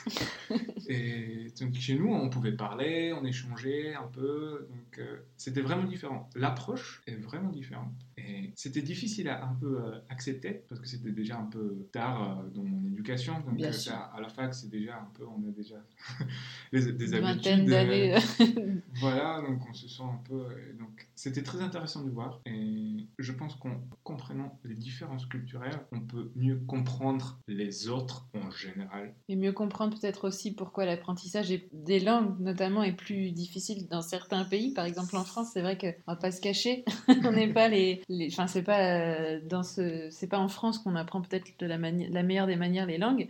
et 0.87 1.51
donc 1.59 1.73
chez 1.75 1.95
nous, 1.95 2.13
on 2.13 2.29
pouvait 2.29 2.51
parler, 2.51 3.13
on 3.19 3.25
échangeait 3.25 3.93
un 3.93 4.07
peu. 4.11 4.67
Donc 4.69 4.99
euh, 4.99 5.17
c'était 5.37 5.61
vraiment 5.61 5.85
différent. 5.85 6.29
L'approche 6.35 7.01
est 7.07 7.15
vraiment 7.15 7.49
différente. 7.49 7.93
Et 8.25 8.51
c'était 8.55 8.81
difficile 8.81 9.27
à 9.29 9.43
un 9.43 9.53
peu 9.53 9.79
euh, 9.79 9.99
accepter 10.09 10.63
parce 10.69 10.79
que 10.79 10.87
c'était 10.87 11.11
déjà 11.11 11.37
un 11.37 11.45
peu 11.45 11.87
tard 11.91 12.39
euh, 12.39 12.49
dans 12.49 12.63
mon 12.63 12.85
éducation. 12.87 13.33
Donc 13.41 13.59
euh, 13.61 13.71
à 14.13 14.21
la 14.21 14.29
fac, 14.29 14.53
c'est 14.53 14.69
déjà 14.69 14.97
un 14.97 15.09
peu, 15.13 15.25
on 15.25 15.47
a 15.47 15.51
déjà 15.51 15.75
des, 16.73 17.13
habitudes. 17.13 17.65
d'années. 17.65 18.15
voilà, 18.95 19.41
donc 19.41 19.61
on 19.69 19.73
se 19.73 19.87
sent 19.87 20.03
un 20.03 20.21
peu. 20.27 20.45
Donc 20.79 21.07
c'était 21.15 21.43
très 21.43 21.61
intéressant 21.61 22.03
de 22.03 22.11
voir. 22.11 22.41
Et 22.45 23.07
je 23.19 23.31
pense 23.31 23.55
qu'en 23.55 23.81
comprenant 24.03 24.59
les 24.63 24.75
différences 24.75 25.25
culturelles, 25.25 25.79
on 25.91 25.99
peut 25.99 26.31
mieux 26.35 26.57
comprendre 26.67 27.39
les 27.47 27.89
autres 27.89 28.27
en 28.33 28.51
général. 28.51 29.13
Et 29.27 29.35
mieux 29.35 29.53
comprendre 29.53 29.99
peut-être 29.99 30.27
aussi 30.27 30.53
pourquoi 30.53 30.85
l'apprentissage 30.85 31.53
des 31.71 31.99
langues 31.99 32.39
notamment 32.39 32.83
est 32.83 32.93
plus 32.93 33.31
difficile 33.31 33.87
dans 33.89 34.01
certains 34.01 34.45
pays. 34.45 34.73
Par 34.73 34.85
exemple 34.85 35.15
en 35.15 35.23
France, 35.23 35.49
c'est 35.53 35.61
vrai 35.61 35.77
qu'on 35.77 35.93
va 36.07 36.15
pas 36.15 36.31
se 36.31 36.41
cacher, 36.41 36.85
on 37.25 37.31
n'est 37.31 37.51
pas 37.51 37.67
les- 37.67 38.01
enfin 38.27 38.47
c'est 38.47 38.63
pas 38.63 38.79
euh, 38.79 39.63
ce, 39.63 40.07
c'est 40.09 40.27
pas 40.27 40.39
en 40.39 40.47
France 40.47 40.79
qu'on 40.79 40.95
apprend 40.95 41.21
peut-être 41.21 41.47
de 41.59 41.65
la, 41.65 41.77
meilleure 41.77 42.47
des 42.47 42.55
manières 42.55 42.85
les 42.85 42.97
langues, 42.97 43.27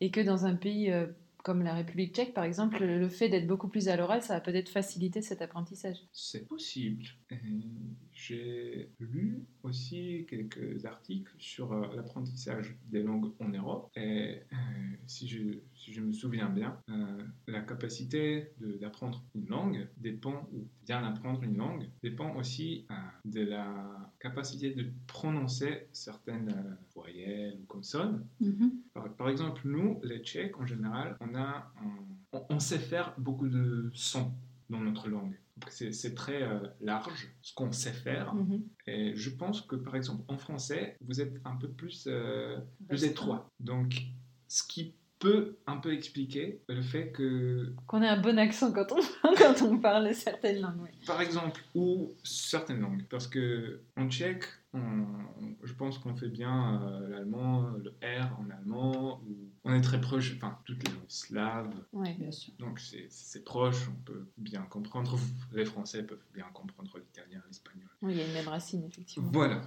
et 0.00 0.10
que 0.10 0.20
dans 0.20 0.46
un 0.46 0.54
pays 0.54 0.90
euh, 0.90 1.06
comme 1.42 1.62
la 1.62 1.74
République 1.74 2.14
tchèque 2.14 2.34
par 2.34 2.44
exemple, 2.44 2.84
le 2.84 3.08
fait 3.08 3.28
d'être 3.28 3.46
beaucoup 3.46 3.68
plus 3.68 3.88
à 3.88 3.96
l'oral, 3.96 4.22
ça 4.22 4.34
va 4.34 4.40
peut-être 4.40 4.68
faciliter 4.68 5.22
cet 5.22 5.42
apprentissage. 5.42 5.98
C'est 6.12 6.46
possible. 6.46 7.04
J'ai 8.14 8.90
lu 9.00 9.44
aussi 9.64 10.24
quelques 10.28 10.86
articles 10.86 11.34
sur 11.38 11.72
euh, 11.72 11.94
l'apprentissage 11.96 12.76
des 12.86 13.02
langues 13.02 13.32
en 13.40 13.48
Europe. 13.48 13.90
Et 13.96 14.40
euh, 14.52 14.56
si, 15.06 15.26
je, 15.26 15.58
si 15.74 15.92
je 15.92 16.00
me 16.00 16.12
souviens 16.12 16.48
bien, 16.48 16.78
euh, 16.90 17.22
la 17.48 17.60
capacité 17.60 18.52
d'apprendre 18.80 19.22
une 19.34 19.46
langue 19.48 19.88
dépend, 19.96 20.48
ou 20.52 20.68
bien 20.86 21.04
apprendre 21.04 21.42
une 21.42 21.56
langue, 21.56 21.88
dépend 22.02 22.34
aussi 22.36 22.86
euh, 22.90 22.94
de 23.24 23.40
la 23.40 24.12
capacité 24.20 24.72
de 24.74 24.86
prononcer 25.08 25.88
certaines 25.92 26.78
voyelles 26.94 27.58
ou 27.60 27.66
consonnes. 27.66 28.24
Mhm. 28.40 28.72
Par, 28.92 29.12
par 29.16 29.28
exemple, 29.28 29.62
nous, 29.64 30.00
les 30.04 30.20
Tchèques, 30.20 30.58
en 30.60 30.66
général, 30.66 31.16
on, 31.20 31.34
a 31.34 31.72
un- 31.82 32.06
on, 32.32 32.46
on 32.48 32.60
sait 32.60 32.78
faire 32.78 33.12
beaucoup 33.18 33.48
de 33.48 33.90
sons 33.92 34.32
dans 34.70 34.80
notre 34.80 35.08
langue. 35.08 35.34
C'est 35.68 36.14
très 36.14 36.42
euh, 36.42 36.58
large 36.80 37.28
ce 37.40 37.54
qu'on 37.54 37.70
sait 37.72 37.92
faire. 37.92 38.34
Mhm. 38.34 38.62
Et 38.86 39.14
je 39.14 39.30
pense 39.30 39.60
que, 39.60 39.76
par 39.76 39.94
exemple, 39.94 40.24
en 40.28 40.36
français, 40.36 40.96
vous 41.00 41.20
êtes 41.20 41.40
un 41.44 41.56
peu 41.56 41.68
plus, 41.68 42.06
euh, 42.06 42.58
plus 42.88 43.04
étroit. 43.04 43.50
Donc, 43.60 44.02
ce 44.48 44.62
qui 44.62 44.96
peut 45.24 45.56
un 45.66 45.78
peu 45.78 45.92
expliquer 45.92 46.60
le 46.68 46.82
fait 46.82 47.10
que, 47.10 47.72
Qu'on 47.86 48.02
ait 48.02 48.08
un 48.08 48.20
bon 48.20 48.38
accent 48.38 48.72
quand 48.72 48.86
on, 48.92 49.00
quand 49.36 49.62
on 49.62 49.78
parle 49.78 50.14
certaines 50.14 50.60
langues. 50.60 50.80
oui. 50.82 50.90
par 51.06 51.20
exemple, 51.20 51.60
ou 51.74 52.12
certaines 52.22 52.80
langues, 52.80 53.04
parce 53.08 53.26
que 53.26 53.80
en 53.96 54.08
tchèque, 54.08 54.44
on- 54.74 55.06
je 55.62 55.72
pense 55.72 55.98
qu'on 55.98 56.14
fait 56.14 56.28
bien 56.28 56.82
euh, 56.82 57.08
l'allemand, 57.08 57.70
le 57.82 57.90
R 58.02 58.38
en 58.38 58.50
allemand, 58.50 59.20
ou 59.26 59.34
on 59.64 59.72
est 59.74 59.80
très 59.80 60.00
proche, 60.00 60.34
enfin, 60.36 60.58
toutes 60.66 60.86
les 60.86 60.92
langues 60.94 61.04
slaves, 61.08 61.74
Ouais. 61.92 62.14
Bien 62.18 62.30
sûr. 62.30 62.52
Donc 62.58 62.78
c'est- 62.80 63.06
c'est 63.08 63.44
proche, 63.44 63.88
on 63.88 64.02
peut 64.04 64.26
bien 64.36 64.62
comprendre. 64.62 65.18
Les 65.54 65.64
Français 65.64 66.02
peuvent 66.02 66.18
bien 66.34 66.46
comprendre 66.52 66.98
l'italien, 66.98 67.42
l'espagnol. 67.46 67.88
Oui, 68.02 68.12
il 68.12 68.18
y 68.18 68.22
a 68.22 68.26
une 68.26 68.32
même 68.34 68.48
racine 68.48 68.84
effectivement. 68.84 69.30
Voilà. 69.32 69.62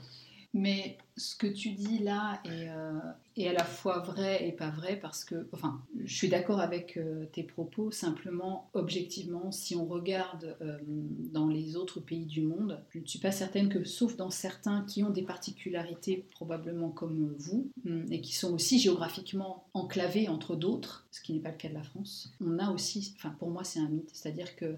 Mais 0.54 0.98
ce 1.17 1.36
que 1.36 1.48
tu 1.48 1.72
dis 1.72 2.00
là 2.00 2.39
est, 2.46 2.70
euh, 2.70 3.00
est 3.38 3.47
à 3.47 3.54
la 3.54 3.63
fois 3.63 4.00
vrai 4.00 4.47
et 4.47 4.52
pas 4.52 4.69
vrai 4.69 4.97
parce 5.00 5.23
que, 5.23 5.47
enfin, 5.52 5.82
je 6.04 6.15
suis 6.15 6.30
d'accord 6.30 6.60
avec 6.60 6.97
euh, 6.97 7.26
tes 7.32 7.43
propos, 7.43 7.91
simplement, 7.91 8.69
objectivement, 8.73 9.52
si 9.52 9.76
on 9.76 9.86
regarde 9.86 10.58
euh, 10.62 10.78
dans 10.86 11.47
les 11.47 11.76
autres 11.76 12.00
pays 12.00 12.26
du 12.26 12.41
monde, 12.41 12.84
je 12.89 13.00
ne 13.00 13.06
suis 13.06 13.19
pas 13.19 13.32
certaine 13.32 13.69
que, 13.69 13.84
sauf 13.84 14.15
dans 14.15 14.30
certains 14.30 14.84
qui 14.84 15.04
ont 15.04 15.10
des 15.10 15.23
particularités 15.23 16.26
probablement 16.32 16.89
comme 16.89 17.36
vous, 17.38 17.71
hum, 17.86 18.06
et 18.12 18.21
qui 18.21 18.34
sont 18.34 18.54
aussi 18.54 18.80
géographiquement 18.80 19.65
enclavés 19.73 20.28
entre 20.28 20.56
d'autres, 20.56 21.08
ce 21.12 21.21
qui 21.21 21.34
n'est 21.34 21.39
pas 21.39 21.52
le 21.52 21.58
cas 21.58 21.69
de 21.69 21.73
la 21.73 21.84
France, 21.84 22.34
on 22.41 22.60
a 22.60 22.71
aussi, 22.71 23.13
enfin 23.17 23.36
pour 23.38 23.50
moi 23.50 23.63
c'est 23.63 23.80
un 23.80 23.89
mythe, 23.89 24.10
c'est-à-dire 24.13 24.56
que 24.56 24.65
euh, 24.65 24.78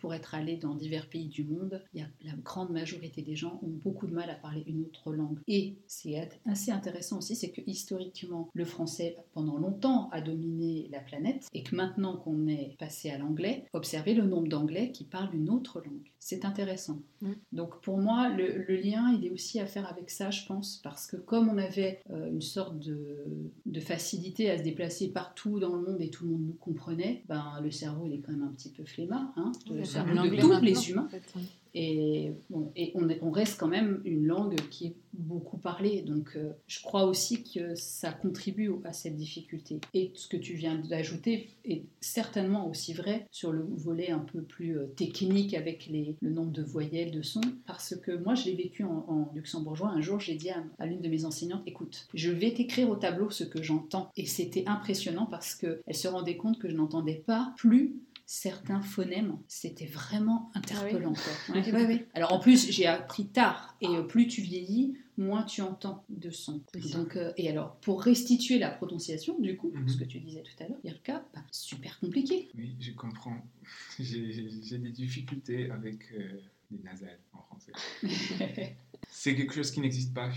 pour 0.00 0.14
être 0.14 0.34
allé 0.34 0.56
dans 0.56 0.74
divers 0.74 1.08
pays 1.08 1.28
du 1.28 1.44
monde, 1.44 1.82
il 1.94 2.00
y 2.00 2.02
a, 2.02 2.08
la 2.24 2.32
grande 2.42 2.70
majorité 2.70 3.22
des 3.22 3.36
gens 3.36 3.58
ont 3.62 3.68
beaucoup 3.68 4.06
de 4.06 4.14
mal 4.14 4.30
à 4.30 4.34
parler 4.34 4.64
une 4.66 4.82
autre 4.82 5.12
langue. 5.12 5.38
Et 5.48 5.76
c'est 5.86 6.28
assez 6.46 6.70
intéressant 6.70 7.18
aussi, 7.18 7.36
c'est 7.36 7.50
que 7.50 7.60
historiquement, 7.80 8.50
le 8.52 8.64
français 8.64 9.16
pendant 9.32 9.56
longtemps 9.56 10.10
a 10.12 10.20
dominé 10.20 10.88
la 10.92 11.00
planète 11.00 11.48
et 11.54 11.62
que 11.62 11.74
maintenant 11.74 12.16
qu'on 12.16 12.46
est 12.46 12.76
passé 12.78 13.10
à 13.10 13.16
l'anglais, 13.16 13.64
observez 13.72 14.12
le 14.12 14.24
nombre 14.24 14.48
d'anglais 14.48 14.92
qui 14.92 15.04
parlent 15.04 15.34
une 15.34 15.48
autre 15.48 15.80
langue. 15.80 16.10
C'est 16.18 16.44
intéressant. 16.44 17.00
Mm. 17.22 17.32
Donc 17.52 17.80
pour 17.80 17.96
moi, 17.96 18.28
le, 18.28 18.64
le 18.68 18.76
lien, 18.76 19.16
il 19.16 19.24
est 19.26 19.30
aussi 19.30 19.60
à 19.60 19.66
faire 19.66 19.88
avec 19.88 20.10
ça, 20.10 20.30
je 20.30 20.44
pense, 20.46 20.80
parce 20.84 21.06
que 21.06 21.16
comme 21.16 21.48
on 21.48 21.56
avait 21.56 22.00
euh, 22.10 22.30
une 22.30 22.42
sorte 22.42 22.78
de, 22.78 23.24
de 23.64 23.80
facilité 23.80 24.50
à 24.50 24.58
se 24.58 24.62
déplacer 24.62 25.08
partout 25.08 25.58
dans 25.58 25.74
le 25.74 25.82
monde 25.82 26.00
et 26.02 26.10
tout 26.10 26.24
le 26.24 26.32
monde 26.32 26.46
nous 26.46 26.58
comprenait, 26.60 27.24
ben, 27.28 27.60
le 27.62 27.70
cerveau, 27.70 28.04
il 28.06 28.12
est 28.12 28.20
quand 28.20 28.32
même 28.32 28.42
un 28.42 28.52
petit 28.52 28.70
peu 28.70 28.84
flemmard, 28.84 29.32
hein, 29.36 29.52
le 29.70 29.84
cerveau 29.84 30.12
de 30.12 30.36
tous 30.38 30.60
les 30.62 30.90
humains. 30.90 31.06
en 31.06 31.08
fait, 31.08 31.22
oui. 31.36 31.42
Et, 31.74 32.32
on, 32.52 32.70
est- 32.76 32.92
on 33.22 33.30
reste 33.30 33.58
quand 33.60 33.68
même 33.68 34.00
une 34.04 34.26
langue 34.26 34.56
qui 34.70 34.86
est 34.86 34.94
beaucoup 35.12 35.58
parlée. 35.58 36.02
Donc 36.02 36.32
euh, 36.36 36.52
je 36.66 36.80
crois 36.82 37.04
aussi 37.04 37.42
que 37.42 37.74
ça 37.74 38.12
contribue 38.12 38.70
à 38.84 38.92
cette 38.92 39.16
difficulté. 39.16 39.80
Et 39.94 40.10
ce 40.14 40.28
que 40.28 40.36
tu 40.36 40.54
viens 40.54 40.76
d'ajouter 40.76 41.48
est 41.64 41.82
certainement 42.00 42.68
aussi 42.68 42.92
vrai 42.92 43.26
sur 43.30 43.52
le 43.52 43.64
volet 43.76 44.10
un 44.10 44.18
peu 44.20 44.42
plus 44.42 44.78
euh, 44.78 44.86
technique 44.96 45.54
avec 45.54 45.90
le 46.20 46.30
nombre 46.30 46.52
de 46.52 46.62
voyelles, 46.62 47.10
de 47.10 47.22
sons. 47.22 47.40
Parce 47.66 47.96
que 47.96 48.12
moi, 48.12 48.34
je 48.34 48.46
l'ai 48.46 48.54
vécu 48.54 48.84
en, 48.84 49.04
en 49.08 49.30
luxembourgeois. 49.34 49.88
Un 49.90 50.00
jour, 50.00 50.20
j'ai 50.20 50.34
dit 50.34 50.50
à, 50.50 50.62
à 50.78 50.86
l'une 50.86 51.00
de 51.00 51.08
mes 51.08 51.24
enseignantes, 51.24 51.62
écoute, 51.66 52.08
je 52.14 52.30
vais 52.30 52.52
t'écrire 52.52 52.88
au 52.90 52.96
tableau 52.96 53.30
ce 53.30 53.44
que 53.44 53.62
j'entends. 53.62 54.10
Et 54.16 54.26
c'était 54.26 54.64
impressionnant 54.66 55.26
parce 55.26 55.54
qu'elle 55.54 55.80
se 55.92 56.08
rendait 56.08 56.36
compte 56.36 56.58
que 56.58 56.68
je 56.68 56.76
n'entendais 56.76 57.22
pas 57.26 57.52
plus 57.56 57.96
certains 58.32 58.80
phonèmes, 58.80 59.36
c'était 59.48 59.86
vraiment 59.86 60.52
interpellant. 60.54 61.14
quoi. 61.14 61.54
Ouais, 61.56 61.72
ouais, 61.72 61.84
ouais. 61.86 62.06
Alors 62.14 62.32
en 62.32 62.38
plus, 62.38 62.70
j'ai 62.70 62.86
appris 62.86 63.26
tard, 63.26 63.76
et 63.80 63.88
euh, 63.88 64.02
plus 64.04 64.28
tu 64.28 64.40
vieillis, 64.40 64.94
moins 65.16 65.42
tu 65.42 65.62
entends 65.62 66.04
de 66.08 66.30
ça. 66.30 66.52
Donc, 66.94 67.16
euh, 67.16 67.32
et 67.36 67.50
alors, 67.50 67.74
pour 67.80 68.00
restituer 68.04 68.60
la 68.60 68.70
prononciation, 68.70 69.36
du 69.40 69.56
coup, 69.56 69.72
Mhm. 69.74 69.88
ce 69.88 69.96
que 69.96 70.04
tu 70.04 70.20
disais 70.20 70.44
tout 70.44 70.62
à 70.62 70.68
l'heure, 70.68 70.78
Irka, 70.84 71.24
bah, 71.34 71.42
super 71.50 71.98
compliqué. 71.98 72.48
Oui, 72.54 72.76
je 72.78 72.92
comprends. 72.92 73.36
J'ai 73.98 74.78
des 74.78 74.90
difficultés 74.92 75.68
avec 75.72 76.12
euh, 76.12 76.40
les 76.70 76.78
nasales 76.84 77.18
en 77.32 77.42
français. 77.42 77.72
C'est 79.10 79.34
quelque 79.34 79.54
chose 79.54 79.72
qui 79.72 79.80
n'existe 79.80 80.14
pas 80.14 80.30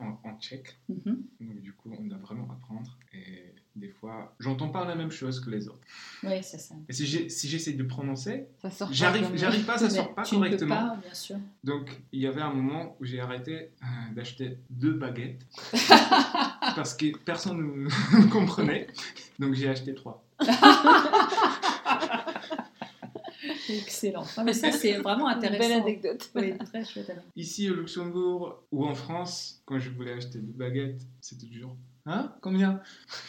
en, 0.00 0.18
en 0.24 0.38
tchèque. 0.40 0.78
Mhm. 0.88 1.22
Donc 1.40 1.60
du 1.60 1.74
coup, 1.74 1.92
on 1.98 2.04
doit 2.04 2.16
vraiment 2.18 2.50
apprendre. 2.50 2.98
Et 3.12 3.52
des 3.76 3.88
fois, 3.88 4.34
j'entends 4.38 4.68
pas 4.68 4.84
la 4.84 4.94
même 4.94 5.10
chose 5.10 5.40
que 5.40 5.50
les 5.50 5.66
autres. 5.68 5.80
Ouais, 6.22 6.42
c'est 6.42 6.58
ça. 6.58 6.74
Et 6.88 6.92
si 6.92 7.06
j'ai- 7.06 7.28
si 7.28 7.48
j'essaie 7.48 7.72
de 7.72 7.82
prononcer, 7.82 8.46
j'arrive 8.90 9.64
pas, 9.64 9.78
ça 9.78 9.90
sort 9.90 10.14
pas 10.14 10.22
tu 10.22 10.36
ne 10.36 10.40
peux 10.40 10.46
correctement. 10.46 10.74
pas, 10.90 10.96
bien 11.02 11.14
sûr. 11.14 11.36
Donc, 11.64 12.00
il 12.12 12.20
y 12.20 12.26
avait 12.26 12.40
un 12.42 12.52
moment 12.52 12.96
où 13.00 13.04
j'ai 13.04 13.18
arrêté 13.20 13.70
euh, 13.82 13.86
d'acheter 14.14 14.58
deux 14.70 14.92
baguettes 14.92 15.44
parce 16.76 16.94
que 16.94 17.16
personne 17.24 17.58
ne 17.58 17.62
me 17.62 18.30
comprenait. 18.30 18.86
Donc, 19.38 19.54
j'ai 19.54 19.68
acheté 19.68 19.94
trois. 19.94 20.22
Excellent. 23.68 24.24
Mais 24.44 24.52
ça, 24.52 24.70
c'est 24.72 24.98
vraiment 24.98 25.28
Une 25.30 25.36
intéressant. 25.38 25.58
belle 25.68 25.72
anecdote. 25.82 26.30
Oui, 26.34 26.56
très 26.58 26.84
chouette. 26.84 27.10
anecdote. 27.10 27.32
Ici 27.36 27.70
au 27.70 27.74
Luxembourg 27.74 28.62
ou 28.72 28.86
en 28.86 28.94
France, 28.94 29.60
quand 29.66 29.78
je 29.78 29.90
voulais 29.90 30.12
acheter 30.12 30.38
des 30.38 30.52
baguettes, 30.52 31.02
c'était 31.20 31.46
toujours. 31.46 31.76
Hein? 32.06 32.34
Combien? 32.42 32.80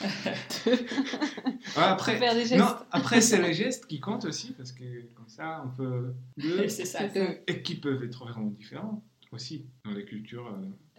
Ouais, 0.65 1.83
Après, 1.83 2.17
Faire 2.17 2.33
des 2.33 2.45
gestes. 2.45 2.57
non, 2.57 2.75
après 2.91 3.21
c'est 3.21 3.41
les 3.41 3.53
gestes 3.53 3.85
qui 3.87 3.99
comptent 3.99 4.25
aussi 4.25 4.51
parce 4.53 4.71
que 4.71 5.01
comme 5.13 5.27
ça 5.27 5.63
on 5.65 5.69
peut 5.75 6.13
deux 6.37 6.67
ça. 6.67 7.05
Et, 7.47 7.61
qui 7.61 7.75
peuvent 7.75 8.03
être 8.03 8.19
vraiment 8.19 8.47
différents 8.47 9.03
aussi 9.31 9.65
dans 9.83 9.91
les 9.91 10.05
cultures. 10.05 10.47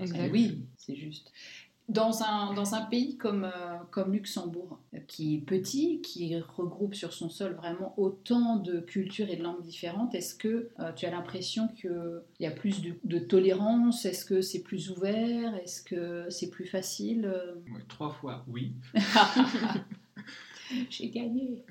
euh. 0.01 0.29
Oui, 0.31 0.67
c'est 0.77 0.97
juste. 0.97 1.33
Dans 1.89 2.23
un, 2.25 2.53
dans 2.55 2.75
un 2.75 2.83
pays 2.83 3.17
comme, 3.17 3.45
euh, 3.45 3.79
comme 3.93 4.13
Luxembourg, 4.13 4.81
qui 5.07 5.37
est 5.37 5.39
petit, 5.39 6.01
qui 6.03 6.37
regroupe 6.39 6.95
sur 6.95 7.13
son 7.13 7.29
sol 7.29 7.55
vraiment 7.55 7.95
autant 7.97 8.57
de 8.57 8.81
cultures 8.81 9.31
et 9.31 9.37
de 9.37 9.43
langues 9.43 9.63
différentes, 9.63 10.15
est-ce 10.15 10.35
que 10.35 10.71
euh, 10.81 10.93
tu 10.95 11.07
as 11.07 11.11
l'impression 11.11 11.69
qu'il 11.69 12.23
y 12.41 12.47
a 12.47 12.51
plus 12.51 12.83
de, 12.83 12.95
de 13.05 13.19
tolérance? 13.21 14.05
Est-ce 14.05 14.25
que 14.25 14.41
c'est 14.41 14.63
plus 14.63 14.91
ouvert? 14.91 15.55
Est-ce 15.57 15.83
que 15.83 16.29
c'est 16.29 16.51
plus 16.51 16.67
facile? 16.67 17.33
Trois 17.89 18.11
fois 18.11 18.45
oui. 18.49 18.75
J'ai 20.91 21.11
gagné. 21.11 21.65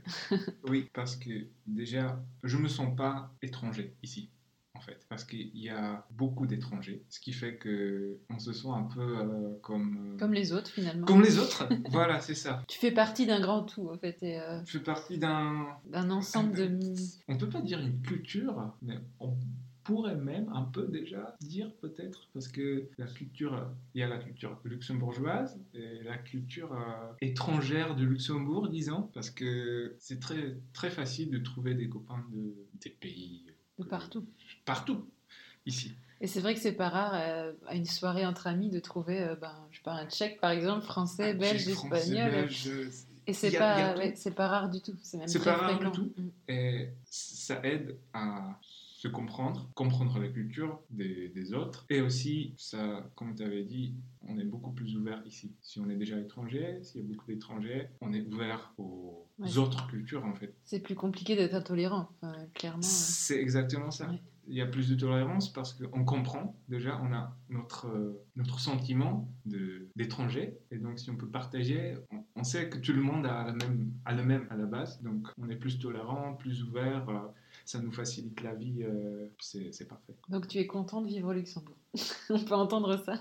Oui, 0.68 0.90
parce 0.94 1.16
que 1.16 1.48
déjà, 1.68 2.24
je 2.44 2.58
me 2.58 2.68
sens 2.68 2.96
pas 2.96 3.32
étranger 3.42 3.94
ici, 4.04 4.30
en 4.76 4.82
fait, 4.82 5.06
parce 5.10 5.24
qu'il 5.24 5.58
y 5.58 5.70
a 5.70 6.06
beaucoup 6.12 6.46
d'étrangers, 6.48 7.04
ce 7.10 7.20
qui 7.20 7.34
fait 7.34 7.56
que 7.56 8.18
on 8.30 8.40
se 8.40 8.54
sent 8.54 8.68
un 8.70 8.84
peu 8.84 9.02
euh, 9.02 9.58
comme 9.62 10.14
euh, 10.14 10.18
Comme 10.18 10.34
les 10.34 10.54
autres 10.54 10.70
finalement. 10.70 11.06
comme 11.06 11.22
les 11.22 11.38
autres. 11.38 11.68
voilà, 11.90 12.20
c'est 12.20 12.36
ça. 12.36 12.64
Tu 12.68 12.80
fais 12.80 12.92
partie 12.92 13.26
d'un 13.26 13.40
grand 13.40 13.64
tout 13.64 13.90
en 13.90 13.98
fait, 13.98 14.22
et 14.24 14.40
euh, 14.40 14.60
Je 14.66 14.78
fais 14.78 14.84
partie 14.84 15.18
d'un, 15.18 15.68
d'un 15.86 16.10
ensemble 16.10 16.56
de. 16.56 16.94
on 17.28 17.38
peut 17.38 17.50
pas 17.50 17.62
dire 17.62 17.80
une 17.80 18.02
culture, 18.02 18.74
mais 18.82 18.98
on 19.20 19.34
pourrait 19.86 20.16
même 20.16 20.50
un 20.52 20.64
peu 20.64 20.88
déjà 20.88 21.38
dire 21.42 21.72
peut-être, 21.76 22.28
parce 22.34 22.48
que 22.48 22.90
la 22.98 23.06
culture, 23.06 23.70
il 23.94 24.02
y 24.02 24.04
a 24.04 24.08
la 24.08 24.18
culture 24.18 24.60
luxembourgeoise 24.64 25.60
et 25.76 26.02
la 26.04 26.18
culture 26.18 26.74
euh, 26.74 27.14
étrangère 27.22 27.96
du 27.96 28.08
Luxembourg, 28.08 28.68
disons, 28.68 29.10
parce 29.14 29.30
que 29.30 29.96
c'est 30.00 30.20
très 30.20 30.58
très 30.74 30.90
facile 30.90 31.30
de 31.30 31.38
trouver 31.38 31.76
des 31.76 31.88
copains 31.88 32.26
de 32.34 32.56
des 32.82 32.90
pays 32.90 33.46
de 33.78 33.84
partout. 33.84 34.26
Partout 34.66 35.06
ici. 35.66 35.94
Et 36.22 36.28
c'est 36.28 36.40
vrai 36.40 36.54
que 36.54 36.60
c'est 36.60 36.74
pas 36.74 36.90
rare 36.90 37.12
euh, 37.16 37.54
à 37.68 37.76
une 37.76 37.86
soirée 37.86 38.26
entre 38.26 38.48
amis 38.48 38.70
de 38.70 38.80
trouver, 38.80 39.22
euh, 39.22 39.36
ben, 39.36 39.54
je 39.72 39.78
sais 39.78 39.84
pas, 39.84 39.94
un 39.94 40.08
tchèque 40.10 40.40
par 40.40 40.52
exemple, 40.52 40.86
français, 40.86 41.32
Un 41.32 41.36
belge, 41.36 41.68
espagnol. 41.68 42.32
belge, 42.32 42.70
Et 43.28 43.34
c'est 43.34 43.52
pas, 43.58 43.94
tout. 43.94 44.00
ouais, 44.00 44.14
c'est 44.16 44.34
pas 44.34 44.48
rare 44.48 44.70
du 44.70 44.82
tout. 44.82 44.96
C'est 45.02 45.18
même 45.18 45.28
pas 45.44 45.54
rare 45.56 45.80
du 45.80 45.92
tout. 45.92 46.14
Mm. 46.18 46.30
Et 46.48 46.90
ça 47.06 47.60
aide 47.64 47.98
à 48.14 48.60
se 48.64 49.10
comprendre, 49.10 49.70
comprendre 49.76 50.18
la 50.20 50.30
culture 50.30 50.80
des, 50.90 51.28
des 51.30 51.54
autres. 51.54 51.86
Et 51.90 52.00
aussi, 52.02 52.56
ça, 52.58 53.08
comme 53.16 53.36
tu 53.36 53.44
avais 53.44 53.64
dit, 53.64 53.94
on 54.28 54.40
est 54.40 54.46
beaucoup 54.46 54.72
plus 54.72 54.96
ouvert 54.96 55.22
ici. 55.28 55.52
Si 55.62 55.80
on 55.80 55.90
est 55.90 55.96
déjà 55.98 56.18
étranger, 56.18 56.80
s'il 56.82 57.02
y 57.02 57.04
a 57.04 57.08
beaucoup 57.08 57.26
d'étrangers, 57.28 57.90
on 58.02 58.14
est 58.14 58.22
ouvert 58.22 58.74
aux 58.78 59.22
Ouais. 59.38 59.58
autres 59.58 59.86
cultures 59.88 60.24
en 60.26 60.34
fait. 60.34 60.56
C'est 60.64 60.80
plus 60.80 60.96
compliqué 60.96 61.36
d'être 61.36 61.56
intolérant, 61.56 62.10
enfin, 62.22 62.34
clairement. 62.54 62.78
euh. 62.80 62.82
C'est 62.88 63.38
exactement 63.38 63.92
ça. 63.92 64.10
Ouais. 64.10 64.22
Il 64.48 64.56
y 64.56 64.62
a 64.62 64.66
plus 64.68 64.90
de 64.90 64.96
tolérance 64.96 65.52
parce 65.52 65.74
qu'on 65.74 66.06
comprend, 66.06 66.56
déjà, 66.70 67.00
on 67.02 67.12
a 67.14 67.36
notre, 67.50 67.88
euh, 67.88 68.22
notre 68.36 68.60
sentiment 68.60 69.28
d'étranger. 69.96 70.58
Et 70.72 70.78
donc, 70.78 71.00
si 71.00 71.10
on 71.10 71.16
peut 71.16 71.28
partager, 71.30 71.96
on, 72.12 72.24
on 72.36 72.44
sait 72.44 72.70
que 72.70 72.78
tout 72.78 72.94
le 72.94 73.02
monde 73.02 73.26
a, 73.26 73.46
la 73.46 73.54
même, 73.54 73.92
a 74.06 74.14
le 74.14 74.24
même 74.24 74.48
à 74.52 74.56
la 74.56 74.66
base. 74.66 75.02
Donc, 75.02 75.28
on 75.42 75.50
est 75.50 75.56
plus 75.56 75.80
tolérant, 75.80 76.34
plus 76.36 76.64
ouvert. 76.64 77.08
euh, 77.10 77.20
ça 77.66 77.80
nous 77.80 77.92
facilite 77.92 78.42
la 78.42 78.54
vie. 78.54 78.84
euh, 78.84 79.28
c'est 79.40 79.88
parfait. 79.88 80.14
Donc 80.30 80.48
tu 80.48 80.60
es 80.60 80.68
content 80.68 81.02
de 81.02 81.08
vivre 81.08 81.30
au 81.30 81.34
Luxembourg. 81.34 81.76
On 82.30 82.40
peut 82.44 82.54
entendre 82.56 83.02
ça. 83.04 83.20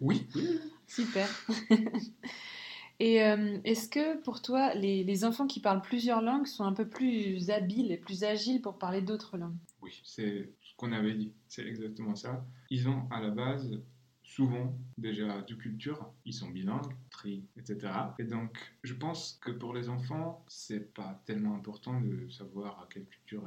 Oui, 0.00 0.26
oui. 0.34 0.58
Super. 0.88 1.28
Et 3.00 3.22
euh, 3.24 3.58
est-ce 3.64 3.88
que 3.88 4.22
pour 4.22 4.40
toi, 4.40 4.72
les, 4.74 5.02
les 5.02 5.24
enfants 5.24 5.46
qui 5.48 5.60
parlent 5.60 5.82
plusieurs 5.82 6.22
langues 6.22 6.46
sont 6.46 6.64
un 6.64 6.72
peu 6.72 6.88
plus 6.88 7.50
habiles 7.50 7.90
et 7.90 7.96
plus 7.96 8.22
agiles 8.22 8.62
pour 8.62 8.78
parler 8.78 9.02
d'autres 9.02 9.36
langues? 9.36 9.56
Oui, 9.82 10.00
c'est 10.04 10.48
ce 10.62 10.63
qu'on 10.76 10.92
avait 10.92 11.14
dit. 11.14 11.32
C'est 11.48 11.66
exactement 11.66 12.14
ça. 12.14 12.44
Ils 12.70 12.88
ont 12.88 13.08
à 13.10 13.20
la 13.20 13.30
base 13.30 13.80
souvent 14.22 14.76
déjà 14.98 15.42
de 15.42 15.54
culture. 15.54 16.10
Ils 16.24 16.32
sont 16.32 16.48
bilingues, 16.48 16.94
tri, 17.10 17.44
etc. 17.56 17.92
Et 18.18 18.24
donc, 18.24 18.58
je 18.82 18.94
pense 18.94 19.38
que 19.40 19.50
pour 19.50 19.74
les 19.74 19.88
enfants, 19.88 20.44
c'est 20.48 20.92
pas 20.94 21.22
tellement 21.26 21.54
important 21.54 22.00
de 22.00 22.28
savoir 22.30 22.80
à 22.80 22.88
quelle 22.90 23.06
culture 23.06 23.46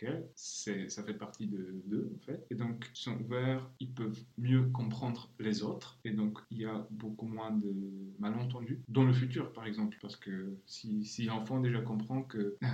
laquelle. 0.00 0.28
Ça 0.34 1.02
fait 1.02 1.14
partie 1.14 1.46
de 1.46 1.82
d'eux, 1.86 2.10
en 2.14 2.26
fait. 2.26 2.46
Et 2.50 2.54
donc, 2.54 2.90
ils 2.94 2.98
sont 2.98 3.18
ouverts, 3.20 3.68
ils 3.80 3.92
peuvent 3.92 4.18
mieux 4.36 4.64
comprendre 4.70 5.30
les 5.38 5.62
autres. 5.62 5.98
Et 6.04 6.10
donc, 6.10 6.38
il 6.50 6.58
y 6.58 6.64
a 6.64 6.86
beaucoup 6.90 7.26
moins 7.26 7.50
de 7.50 7.74
malentendus 8.18 8.80
dans 8.88 9.04
le 9.04 9.12
futur, 9.12 9.52
par 9.52 9.66
exemple. 9.66 9.96
Parce 10.00 10.16
que 10.16 10.56
si, 10.66 11.04
si 11.04 11.24
l'enfant 11.24 11.60
déjà 11.60 11.80
comprend 11.80 12.22
que 12.22 12.56
euh, 12.62 12.66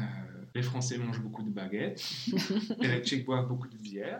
les 0.54 0.62
Français 0.62 0.98
mangent 0.98 1.22
beaucoup 1.22 1.42
de 1.42 1.50
baguettes, 1.50 2.02
et 2.82 2.88
les 2.88 3.02
Tchèques 3.02 3.24
boivent 3.24 3.48
beaucoup 3.48 3.68
de 3.68 3.76
bière. 3.76 4.18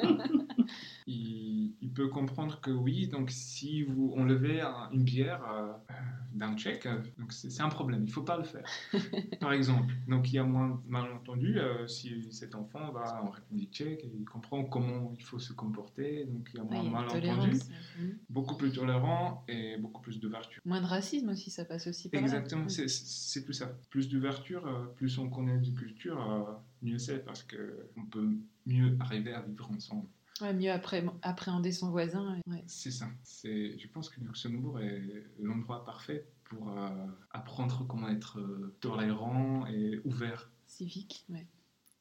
Il, 1.06 1.74
il 1.82 1.92
peut 1.92 2.08
comprendre 2.08 2.60
que 2.62 2.70
oui, 2.70 3.08
donc 3.08 3.30
si 3.30 3.82
vous 3.82 4.14
enlevez 4.16 4.62
un- 4.62 4.88
une 4.90 5.02
bière 5.04 5.42
euh, 5.52 5.72
euh, 5.90 5.94
d'un 6.32 6.56
Tchèque, 6.56 6.86
euh, 6.86 6.98
donc 7.18 7.30
c'est 7.32 7.60
un 7.60 7.68
problème, 7.68 8.00
il 8.04 8.06
ne 8.06 8.10
faut 8.10 8.22
pas 8.22 8.38
le 8.38 8.44
faire. 8.44 8.64
Par 9.40 9.52
exemple, 9.52 9.92
donc 10.08 10.32
il 10.32 10.36
y 10.36 10.38
a 10.38 10.44
moins 10.44 10.70
de 10.82 10.90
malentendus 10.90 11.58
euh, 11.58 11.86
si 11.86 12.32
cet 12.32 12.54
enfant 12.54 12.90
va 12.90 13.22
en 13.22 13.28
République 13.28 13.70
tchèque 13.72 14.02
et 14.02 14.10
il 14.18 14.24
comprend 14.24 14.64
comment 14.64 15.12
il 15.14 15.22
faut 15.22 15.38
se 15.38 15.52
comporter, 15.52 16.24
donc 16.24 16.48
il 16.54 16.56
y 16.56 16.60
a 16.60 16.64
moins 16.64 16.82
malentendus, 16.82 17.20
tolérance. 17.20 17.68
Mm. 17.98 18.08
beaucoup 18.30 18.56
plus 18.56 18.72
tolérant 18.72 19.44
et 19.46 19.76
beaucoup 19.76 20.00
plus 20.00 20.18
d'ouverture. 20.18 20.62
Moins 20.64 20.80
de 20.80 20.86
racisme 20.86 21.28
aussi, 21.28 21.50
ça 21.50 21.66
passe 21.66 21.86
aussi 21.86 22.08
par. 22.08 22.20
Exactement, 22.22 22.64
Mm. 22.64 22.68
c'est- 22.70 23.44
tout 23.44 23.52
ça. 23.52 23.76
Plus 23.90 24.08
d'ouverture, 24.08 24.66
euh, 24.66 24.86
plus 24.96 25.18
on 25.18 25.28
connaît 25.28 25.58
de 25.58 25.70
culture, 25.70 26.58
mieux 26.80 26.98
c'est 26.98 27.22
parce 27.24 27.42
qu'on 27.42 28.06
peut 28.06 28.28
mieux 28.64 28.96
arriver 29.00 29.34
à 29.34 29.42
vivre 29.42 29.70
ensemble. 29.70 30.08
Ouais, 30.40 30.53
mieux 30.53 30.70
appré- 30.70 31.05
appréhender 31.23 31.70
son 31.73 31.90
voisin. 31.90 32.40
ouais. 32.49 32.64
C'est 32.66 32.90
ça. 32.90 33.07
C'est, 33.23 33.79
je 33.79 33.88
pense 33.88 34.09
que 34.09 34.20
Luxembourg 34.20 34.81
est 34.81 35.25
l'endroit 35.40 35.85
parfait 35.85 36.27
pour 36.44 36.70
euh, 36.77 36.88
apprendre 37.31 37.87
comment 37.88 38.09
être 38.09 38.40
euh, 38.40 38.75
tolérant 38.81 39.66
et 39.66 40.01
ouvert. 40.05 40.51
Civique, 40.66 41.25
ouais. 41.29 41.47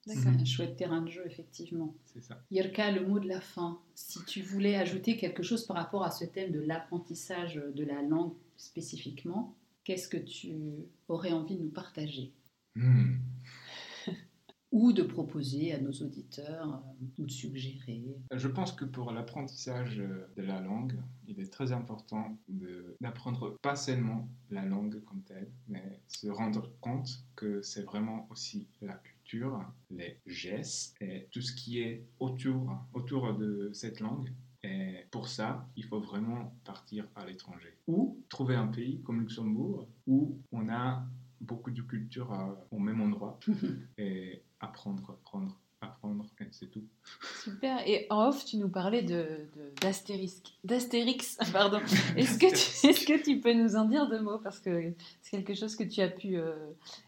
C'est 0.05 0.27
un 0.27 0.43
chouette 0.43 0.75
terrain 0.75 1.01
de 1.01 1.09
jeu, 1.09 1.23
effectivement. 1.25 1.95
C'est 2.05 2.21
ça. 2.21 2.37
Yirka, 2.51 2.91
le 2.91 3.07
mot 3.07 3.19
de 3.19 3.27
la 3.27 3.39
fin. 3.39 3.79
Si 3.95 4.19
tu 4.25 4.41
voulais 4.41 4.75
ajouter 4.75 5.15
quelque 5.15 5.43
chose 5.43 5.65
par 5.65 5.77
rapport 5.77 6.03
à 6.03 6.11
ce 6.11 6.25
thème 6.25 6.51
de 6.51 6.59
l'apprentissage 6.59 7.55
de 7.55 7.83
la 7.85 8.01
langue 8.01 8.33
spécifiquement, 8.57 9.55
qu'est-ce 9.85 10.09
que 10.09 10.17
tu 10.17 10.51
aurais 11.07 11.31
envie 11.31 11.55
de 11.55 11.63
nous 11.63 11.69
partager? 11.69 12.33
Hmm. 12.75 13.13
Ou 14.73 14.91
de 14.91 15.03
proposer 15.03 15.71
à 15.71 15.79
nos 15.79 15.91
auditeurs, 15.91 16.67
euh, 16.67 17.05
ou 17.19 17.25
de 17.25 17.31
suggérer 17.31 18.03
Je 18.31 18.47
pense 18.47 18.71
que 18.71 18.85
pour 18.85 19.11
l'apprentissage 19.11 19.99
euh, 19.99 20.25
de 20.35 20.41
la 20.41 20.61
langue, 20.61 20.99
il 21.27 21.39
est 21.39 21.53
très 21.53 21.71
important 21.71 22.35
d'apprendre 22.99 23.55
pas 23.61 23.75
seulement 23.75 24.27
la 24.49 24.65
langue 24.65 24.99
comme 25.05 25.21
telle, 25.21 25.47
mais 25.67 26.01
se 26.07 26.27
rendre 26.27 26.71
compte 26.81 27.23
que 27.35 27.61
c'est 27.61 27.83
vraiment 27.83 28.27
aussi 28.31 28.67
la 28.81 28.95
culture, 28.95 29.63
les 29.91 30.17
gestes 30.25 30.95
et 31.01 31.27
tout 31.29 31.41
ce 31.41 31.53
qui 31.53 31.79
est 31.79 32.03
autour, 32.19 32.75
autour 32.93 33.35
de 33.35 33.69
cette 33.73 33.99
langue. 33.99 34.33
Et 34.63 35.05
pour 35.11 35.27
ça, 35.27 35.67
il 35.75 35.83
faut 35.83 35.99
vraiment 35.99 36.51
partir 36.63 37.05
à 37.15 37.27
l'étranger. 37.27 37.77
Ou 37.87 38.17
trouver 38.27 38.55
un 38.55 38.67
pays 38.67 39.01
comme 39.03 39.19
Luxembourg 39.19 39.87
où 40.07 40.39
on 40.51 40.67
a 40.69 41.05
beaucoup 41.43 41.71
de 41.71 41.81
culture 41.81 42.31
euh, 42.33 42.53
au 42.71 42.79
même 42.79 43.01
endroit 43.01 43.39
et 43.97 44.41
apprendre, 44.63 45.09
apprendre, 45.11 45.59
apprendre, 45.81 46.25
et 46.39 46.45
c'est 46.51 46.71
tout. 46.71 46.83
Super. 47.43 47.85
Et 47.85 48.07
en 48.09 48.29
off, 48.29 48.45
tu 48.45 48.55
nous 48.57 48.69
parlais 48.69 49.03
de, 49.03 49.25
de- 49.55 49.73
d'Astérix. 50.63 51.37
Pardon. 51.51 51.79
Est-ce 52.15 52.39
que, 52.39 52.47
tu, 52.47 52.87
est-ce 52.87 53.05
que 53.05 53.21
tu 53.21 53.41
peux 53.41 53.53
nous 53.53 53.75
en 53.75 53.83
dire 53.85 54.07
deux 54.09 54.21
mots? 54.21 54.39
Parce 54.39 54.59
que 54.61 54.93
c'est 55.21 55.31
quelque 55.31 55.53
chose 55.53 55.75
que 55.75 55.83
tu 55.83 55.99
as 55.99 56.07
pu 56.07 56.37
euh, 56.37 56.55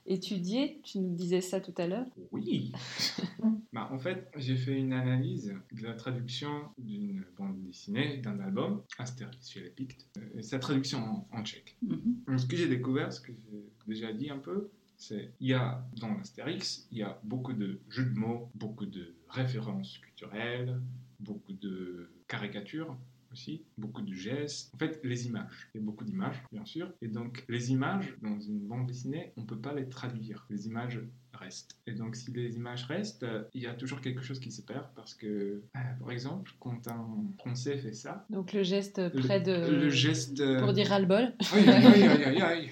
étudier. 0.06 0.82
Tu 0.84 1.00
nous 1.00 1.16
disais 1.16 1.40
ça 1.40 1.62
tout 1.62 1.74
à 1.78 1.88
l'heure. 1.88 2.06
Oui 2.34 2.74
bah, 3.74 3.88
En 3.94 3.98
fait, 3.98 4.30
j'ai 4.36 4.58
fait 4.58 4.78
une 4.78 4.92
analyse 4.92 5.54
de 5.72 5.84
la 5.84 5.94
traduction 5.94 6.52
d'une 6.78 7.24
bande 7.38 7.62
dessinée, 7.64 8.18
d'un 8.18 8.40
album, 8.42 8.84
Astérix 8.98 9.50
chez 9.50 9.62
les 9.62 9.70
Pictes, 9.70 10.06
euh, 10.18 10.40
et 10.40 10.42
sa 10.44 10.60
traduction 10.60 11.00
en, 11.00 11.28
en 11.32 11.44
tchèque. 11.46 11.78
Mhm. 11.82 12.24
Donc, 12.28 12.40
Ce 12.42 12.46
que 12.46 12.58
j'ai 12.58 12.68
découvert, 12.68 13.14
ce 13.14 13.22
que 13.22 13.32
j'ai 13.32 13.64
déjà 13.88 14.12
dit 14.12 14.30
un 14.30 14.40
peu, 14.40 14.70
c'est 15.08 15.32
il 15.40 15.50
y 15.50 15.54
a 15.54 15.86
dans 16.00 16.14
l'Astérix, 16.14 16.88
il 16.92 17.00
y 17.00 17.04
a 17.04 17.20
beaucoup 17.24 17.54
de 17.54 17.80
jeux 17.90 18.06
de 18.06 18.18
mots, 18.18 18.50
beaucoup 18.56 18.86
de 18.86 19.14
références 19.30 19.98
culturelles, 20.00 20.80
beaucoup 21.20 21.54
de 21.54 22.10
caricatures 22.28 22.96
aussi, 23.32 23.64
beaucoup 23.78 24.02
de 24.02 24.14
gestes. 24.14 24.74
En 24.74 24.78
fait, 24.78 25.00
les 25.04 25.28
images. 25.28 25.70
Il 25.74 25.82
y 25.82 25.84
a 25.84 25.86
beaucoup 25.86 26.06
d'images, 26.06 26.42
bien 26.52 26.66
sûr. 26.66 26.92
Et 27.02 27.08
donc, 27.08 27.44
les 27.50 27.72
images, 27.72 28.16
dans 28.22 28.40
une 28.40 28.60
bande 28.60 28.88
dessinée, 28.88 29.34
on 29.36 29.42
ne 29.42 29.46
peut 29.46 29.60
pas 29.60 29.74
les 29.74 29.90
traduire. 29.90 30.46
Les 30.50 30.68
images 30.68 31.00
restent. 31.34 31.76
Et 31.86 31.92
donc, 31.92 32.16
si 32.16 32.32
les 32.32 32.56
images 32.56 32.86
restent, 32.86 33.24
euh, 33.24 33.44
il 33.54 33.62
y 33.62 33.68
a 33.68 33.74
toujours 33.74 34.00
quelque 34.00 34.22
chose 34.22 34.40
qui 34.40 34.52
se 34.52 34.62
perd 34.62 34.86
parce 34.96 35.14
que, 35.14 35.28
euh, 35.28 35.62
par 36.00 36.12
exemple, 36.12 36.52
quand 36.62 36.88
un 36.88 37.26
Français 37.40 37.78
fait 37.78 37.94
ça, 37.94 38.26
Donc 38.30 38.54
le 38.54 38.64
geste 38.64 39.10
près 39.20 39.42
de... 39.42 39.52
le 39.52 39.90
geste. 39.90 40.42
Pour 40.60 40.72
dire 40.72 40.88
ras-le-bol. 40.88 41.34
Aïe, 41.54 41.70
aïe, 41.70 42.04
aïe, 42.04 42.24
aïe, 42.24 42.42
aïe. 42.42 42.70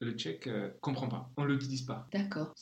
Le 0.00 0.12
tchèque 0.12 0.46
euh, 0.46 0.70
comprend 0.82 1.08
pas. 1.08 1.30
On 1.38 1.44
l'utilise 1.44 1.82
pas. 1.82 2.06
D'accord. 2.12 2.54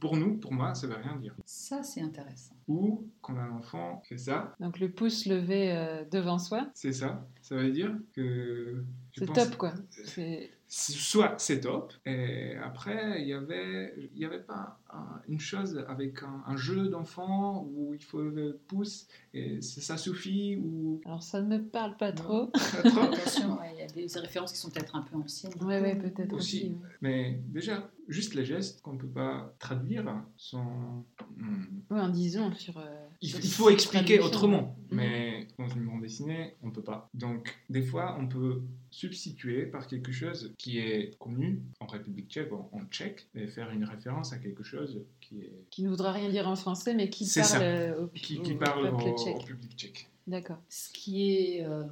Pour 0.00 0.16
nous, 0.16 0.38
pour 0.38 0.52
moi, 0.52 0.74
ça 0.74 0.86
veut 0.86 0.96
rien 0.96 1.16
dire. 1.16 1.34
Ça, 1.44 1.82
c'est 1.82 2.00
intéressant. 2.00 2.54
Ou 2.68 3.06
quand 3.20 3.36
un 3.36 3.50
enfant 3.52 4.02
fait 4.08 4.18
ça, 4.18 4.54
Donc 4.58 4.80
le 4.80 4.90
pouce 4.90 5.26
levé 5.26 5.72
euh, 5.72 6.04
devant 6.10 6.38
soi. 6.38 6.68
c'est 6.74 6.92
ça. 6.92 7.26
Ça 7.42 7.54
veut 7.56 7.70
dire 7.70 7.94
que. 8.12 8.82
C'est 9.16 9.26
pense- 9.26 9.36
top 9.36 9.56
quoi. 9.56 9.74
C'est- 9.90 10.50
Soit 10.68 11.34
c'est 11.38 11.60
top, 11.60 11.92
et 12.04 12.56
après 12.56 13.22
il 13.22 13.28
y 13.28 13.32
avait, 13.32 13.94
il 14.14 14.18
y 14.20 14.24
avait 14.24 14.40
pas 14.42 14.80
un- 14.92 15.20
une 15.28 15.38
chose 15.38 15.84
avec 15.88 16.22
un, 16.24 16.42
un 16.44 16.56
jeu 16.56 16.88
d'enfant 16.88 17.64
où 17.72 17.94
il 17.94 18.02
faut 18.02 18.20
le 18.22 18.58
pouce 18.66 19.06
et 19.32 19.60
ça 19.60 19.96
suffit 19.96 20.56
ou 20.56 21.00
Alors 21.04 21.22
ça 21.22 21.40
ne 21.40 21.56
me 21.58 21.62
parle 21.62 21.96
pas 21.96 22.10
trop. 22.10 22.46
pas 22.48 22.58
trop. 22.90 23.00
Attention, 23.02 23.58
ouais, 23.60 23.74
il 23.74 23.78
y 23.78 23.82
a 23.82 23.86
des 23.86 24.18
références 24.20 24.52
qui 24.52 24.58
sont 24.58 24.70
peut-être 24.70 24.96
un 24.96 25.02
peu 25.02 25.16
anciennes. 25.16 25.52
Ouais, 25.60 25.80
ouais, 25.80 25.94
peut-être 25.94 26.32
Aussi. 26.34 26.56
aussi. 26.56 26.68
ouais. 26.70 26.88
Mais 27.00 27.40
déjà, 27.46 27.88
juste 28.08 28.34
les 28.34 28.44
gestes 28.44 28.82
qu'on 28.82 28.96
peut 28.96 29.06
pas 29.08 29.54
traduire 29.60 30.04
sont. 30.36 31.04
hmm, 31.36 31.64
Ouais, 31.90 32.00
en 32.00 32.08
disant 32.08 32.52
sur. 32.54 32.76
euh, 32.78 33.06
Il, 33.22 33.28
sur 33.30 33.38
il 33.40 33.50
faut 33.50 33.70
expliquer 33.70 34.18
autrement, 34.20 34.76
Mhm. 34.90 34.96
mais 34.96 35.48
dans 35.58 35.68
une 35.68 35.84
bande 35.86 36.00
dessinée, 36.02 36.54
on 36.62 36.70
peut 36.72 36.82
pas. 36.82 37.08
Donc, 37.14 37.56
des 37.70 37.82
fois, 37.82 38.16
on 38.18 38.26
peut 38.26 38.62
substituer 38.90 39.66
par 39.66 39.86
quelque 39.86 40.12
chose 40.12 40.52
qui 40.58 40.78
est 40.78 41.16
connu 41.18 41.60
en 41.80 41.86
République 41.86 42.28
tchèque, 42.30 42.52
en, 42.52 42.68
en 42.72 42.84
tchèque, 42.90 43.26
et 43.34 43.46
faire 43.46 43.70
une 43.70 43.84
référence 43.84 44.32
à 44.32 44.38
quelque 44.38 44.62
chose 44.62 45.00
qui, 45.20 45.40
est, 45.40 45.52
Qui 45.70 45.82
ne 45.82 45.88
voudra 45.88 46.12
rien 46.12 46.30
dire 46.30 46.48
en 46.48 46.56
français, 46.56 46.94
mais 46.94 47.10
qui 47.10 47.24
parle 47.32 47.46
ça. 47.46 47.60
euh, 47.62 48.04
au, 48.04 48.06
qui, 48.08 48.38
au- 48.38 48.42
qui 48.42 48.52
au 48.52 48.58
parle 48.58 48.90
peuple 48.90 49.02
au, 49.04 49.12
au 49.12 49.18
tchèque. 49.18 49.44
public 49.46 49.72
tchèque. 49.76 50.08
D'accord. 50.28 50.58
Ce 50.68 50.92
qui 50.92 51.34
est, 51.36 51.64
euh, 51.64 51.84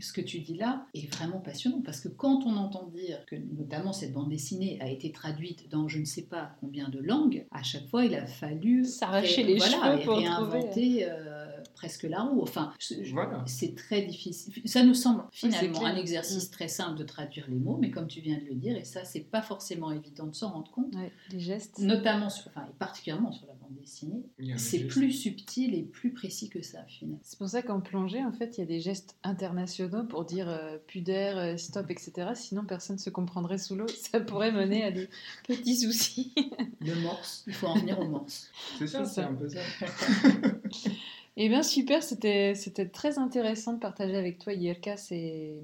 ce 0.00 0.14
que 0.14 0.22
tu 0.22 0.38
dis 0.38 0.54
là 0.56 0.86
est 0.94 1.12
vraiment 1.14 1.38
passionnant 1.38 1.82
parce 1.84 2.00
que 2.00 2.08
quand 2.08 2.42
on 2.46 2.56
entend 2.56 2.86
dire 2.94 3.18
que 3.26 3.36
notamment 3.36 3.92
cette 3.92 4.14
bande 4.14 4.30
dessinée 4.30 4.78
a 4.80 4.88
été 4.88 5.12
traduite 5.12 5.68
dans 5.68 5.86
je 5.86 5.98
ne 5.98 6.06
sais 6.06 6.22
pas 6.22 6.56
combien 6.60 6.88
de 6.88 6.98
langues, 7.00 7.44
à 7.50 7.62
chaque 7.62 7.86
fois 7.88 8.06
il 8.06 8.14
a 8.14 8.24
fallu 8.26 8.86
S'arracher 8.86 9.42
les 9.42 9.56
voilà, 9.58 9.98
cheveux 9.98 10.00
et 10.00 10.04
pour 10.06 10.16
réinventer 10.16 11.04
euh, 11.06 11.44
presque 11.74 12.04
la 12.04 12.22
roue. 12.22 12.40
Enfin, 12.40 12.72
Voilà. 13.12 13.44
c'est 13.46 13.74
très 13.74 14.00
difficile. 14.00 14.62
Ça 14.64 14.82
nous 14.82 14.94
semble 14.94 15.24
finalement 15.30 15.84
un 15.84 15.96
exercice 15.96 16.43
très 16.50 16.68
simple 16.68 16.98
de 16.98 17.04
traduire 17.04 17.46
les 17.48 17.58
mots, 17.58 17.76
mais 17.80 17.90
comme 17.90 18.06
tu 18.06 18.20
viens 18.20 18.38
de 18.38 18.44
le 18.44 18.54
dire, 18.54 18.76
et 18.76 18.84
ça 18.84 19.04
c'est 19.04 19.20
pas 19.20 19.42
forcément 19.42 19.90
évident 19.92 20.26
de 20.26 20.34
s'en 20.34 20.50
rendre 20.52 20.70
compte, 20.70 20.94
Ouais, 20.94 21.10
les 21.30 21.40
gestes. 21.40 21.78
notamment 21.78 22.30
sur, 22.30 22.48
enfin, 22.48 22.66
et 22.68 22.74
particulièrement 22.78 23.32
sur 23.32 23.46
la 23.46 23.54
bande 23.54 23.74
dessinée, 23.78 24.22
c'est 24.56 24.84
plus 24.86 25.12
subtil 25.12 25.74
et 25.74 25.82
plus 25.82 26.12
précis 26.12 26.48
que 26.48 26.62
ça 26.62 26.84
finalement. 26.86 27.20
C'est 27.22 27.38
pour 27.38 27.48
ça 27.48 27.62
qu'en 27.62 27.80
plongée, 27.80 28.22
en 28.24 28.32
fait, 28.32 28.56
il 28.56 28.60
y 28.60 28.62
a 28.62 28.66
des 28.66 28.80
gestes 28.80 29.16
internationaux 29.22 30.04
pour 30.04 30.24
dire 30.24 30.48
euh, 30.48 30.78
pudeur, 30.86 31.36
euh, 31.38 31.56
stop, 31.56 31.90
etc. 31.90 32.30
Sinon, 32.34 32.64
personne 32.64 32.96
ne 32.96 33.00
se 33.00 33.10
comprendrait 33.10 33.58
sous 33.58 33.74
l'eau. 33.76 33.86
Ça 33.88 34.20
pourrait 34.20 34.52
mener 34.52 34.84
à 34.84 34.90
des 34.90 35.08
petits 35.46 35.76
soucis. 35.76 36.32
Le 36.80 36.94
morse, 37.02 37.44
il 37.46 37.54
faut 37.54 37.66
en 37.66 37.78
venir 37.78 37.98
au 37.98 38.06
morse. 38.06 38.48
C'est 38.78 38.86
ça, 38.86 39.04
C'est 39.04 39.22
un 39.22 39.34
peu 39.34 39.48
ça. 39.48 39.60
Eh 41.36 41.48
bien, 41.48 41.62
super, 41.62 42.02
c'était 42.02 42.54
c'était 42.54 42.88
très 42.88 43.18
intéressant 43.18 43.72
de 43.74 43.80
partager 43.80 44.16
avec 44.16 44.38
toi, 44.38 44.52
Yerka, 44.52 44.96
c'est 44.96 45.54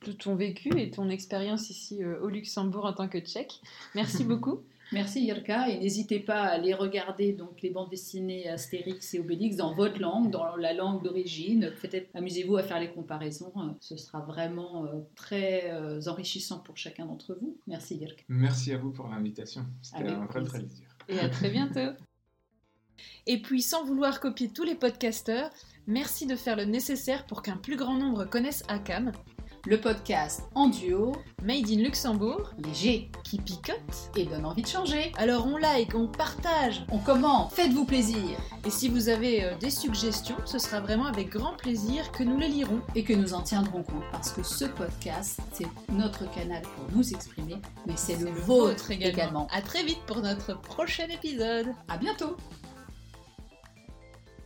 tout 0.00 0.14
ton 0.14 0.34
vécu 0.34 0.70
et 0.80 0.90
ton 0.90 1.10
expérience 1.10 1.68
ici 1.68 2.02
euh, 2.02 2.20
au 2.22 2.28
Luxembourg 2.28 2.86
en 2.86 2.94
tant 2.94 3.08
que 3.08 3.18
tchèque. 3.18 3.60
Merci 3.94 4.24
beaucoup. 4.30 4.60
Merci 4.92 5.24
Irka 5.24 5.68
et 5.68 5.78
n'hésitez 5.78 6.18
pas 6.18 6.40
à 6.42 6.48
aller 6.48 6.74
regarder 6.74 7.32
donc 7.32 7.62
les 7.62 7.70
bandes 7.70 7.90
dessinées 7.90 8.48
Astérix 8.48 9.14
et 9.14 9.20
Obélix 9.20 9.54
dans 9.54 9.72
votre 9.72 10.00
langue, 10.00 10.30
dans 10.32 10.56
la 10.56 10.72
langue 10.72 11.04
d'origine. 11.04 11.70
Faites- 11.76 12.08
Amusez-vous 12.14 12.56
à 12.56 12.64
faire 12.64 12.80
les 12.80 12.90
comparaisons, 12.90 13.52
euh, 13.56 13.70
ce 13.78 13.96
sera 13.96 14.20
vraiment 14.20 14.86
euh, 14.86 15.00
très 15.14 15.70
euh, 15.70 16.00
enrichissant 16.08 16.58
pour 16.58 16.76
chacun 16.76 17.06
d'entre 17.06 17.38
vous. 17.40 17.56
Merci 17.68 17.98
Irka. 17.98 18.24
Merci 18.28 18.72
à 18.72 18.78
vous 18.78 18.90
pour 18.90 19.06
l'invitation. 19.06 19.64
C'était 19.80 20.08
un 20.08 20.24
vrai 20.24 20.40
plaisir. 20.40 20.52
plaisir. 20.60 20.86
Et 21.08 21.20
à 21.20 21.28
très 21.28 21.50
bientôt. 21.50 21.92
Et 23.26 23.40
puis, 23.40 23.62
sans 23.62 23.84
vouloir 23.84 24.20
copier 24.20 24.48
tous 24.48 24.64
les 24.64 24.74
podcasteurs, 24.74 25.50
merci 25.86 26.26
de 26.26 26.36
faire 26.36 26.56
le 26.56 26.64
nécessaire 26.64 27.26
pour 27.26 27.42
qu'un 27.42 27.56
plus 27.56 27.76
grand 27.76 27.94
nombre 27.94 28.24
connaisse 28.24 28.62
ACAM, 28.68 29.12
Le 29.66 29.78
podcast 29.78 30.42
en 30.54 30.68
duo, 30.68 31.12
Made 31.44 31.70
in 31.70 31.82
Luxembourg, 31.82 32.50
léger 32.58 33.10
qui 33.24 33.38
picote. 33.38 33.76
et 34.16 34.24
donne 34.24 34.46
envie 34.46 34.62
de 34.62 34.66
changer. 34.66 35.12
Alors 35.18 35.46
on 35.46 35.58
like, 35.58 35.94
on 35.94 36.06
partage. 36.06 36.84
On 36.90 36.98
commente, 36.98 37.52
faites-vous 37.52 37.84
plaisir 37.84 38.38
Et 38.64 38.70
si 38.70 38.88
vous 38.88 39.10
avez 39.10 39.44
euh, 39.44 39.56
des 39.58 39.70
suggestions, 39.70 40.36
ce 40.46 40.58
sera 40.58 40.80
vraiment 40.80 41.04
avec 41.04 41.28
grand 41.28 41.56
plaisir 41.56 42.10
que 42.12 42.22
nous 42.22 42.38
les 42.38 42.48
lirons. 42.48 42.80
et 42.94 43.04
que 43.04 43.12
nous 43.12 43.34
en 43.34 43.42
tiendrons 43.42 43.82
compte 43.82 44.04
parce 44.10 44.32
que 44.32 44.42
ce 44.42 44.64
podcast, 44.64 45.40
c'est 45.52 45.66
notre 45.92 46.30
canal 46.34 46.62
pour 46.62 46.96
nous 46.96 47.12
exprimer, 47.12 47.56
mais 47.86 47.96
c'est 47.96 48.16
le, 48.16 48.30
vôtre 48.30 48.90
également. 48.90 49.46
À 49.52 49.60
très 49.60 49.84
vite 49.84 50.00
pour 50.06 50.20
notre 50.20 50.58
prochain 50.60 51.06
épisode. 51.08 51.68
À 51.88 51.98
bientôt 51.98 52.36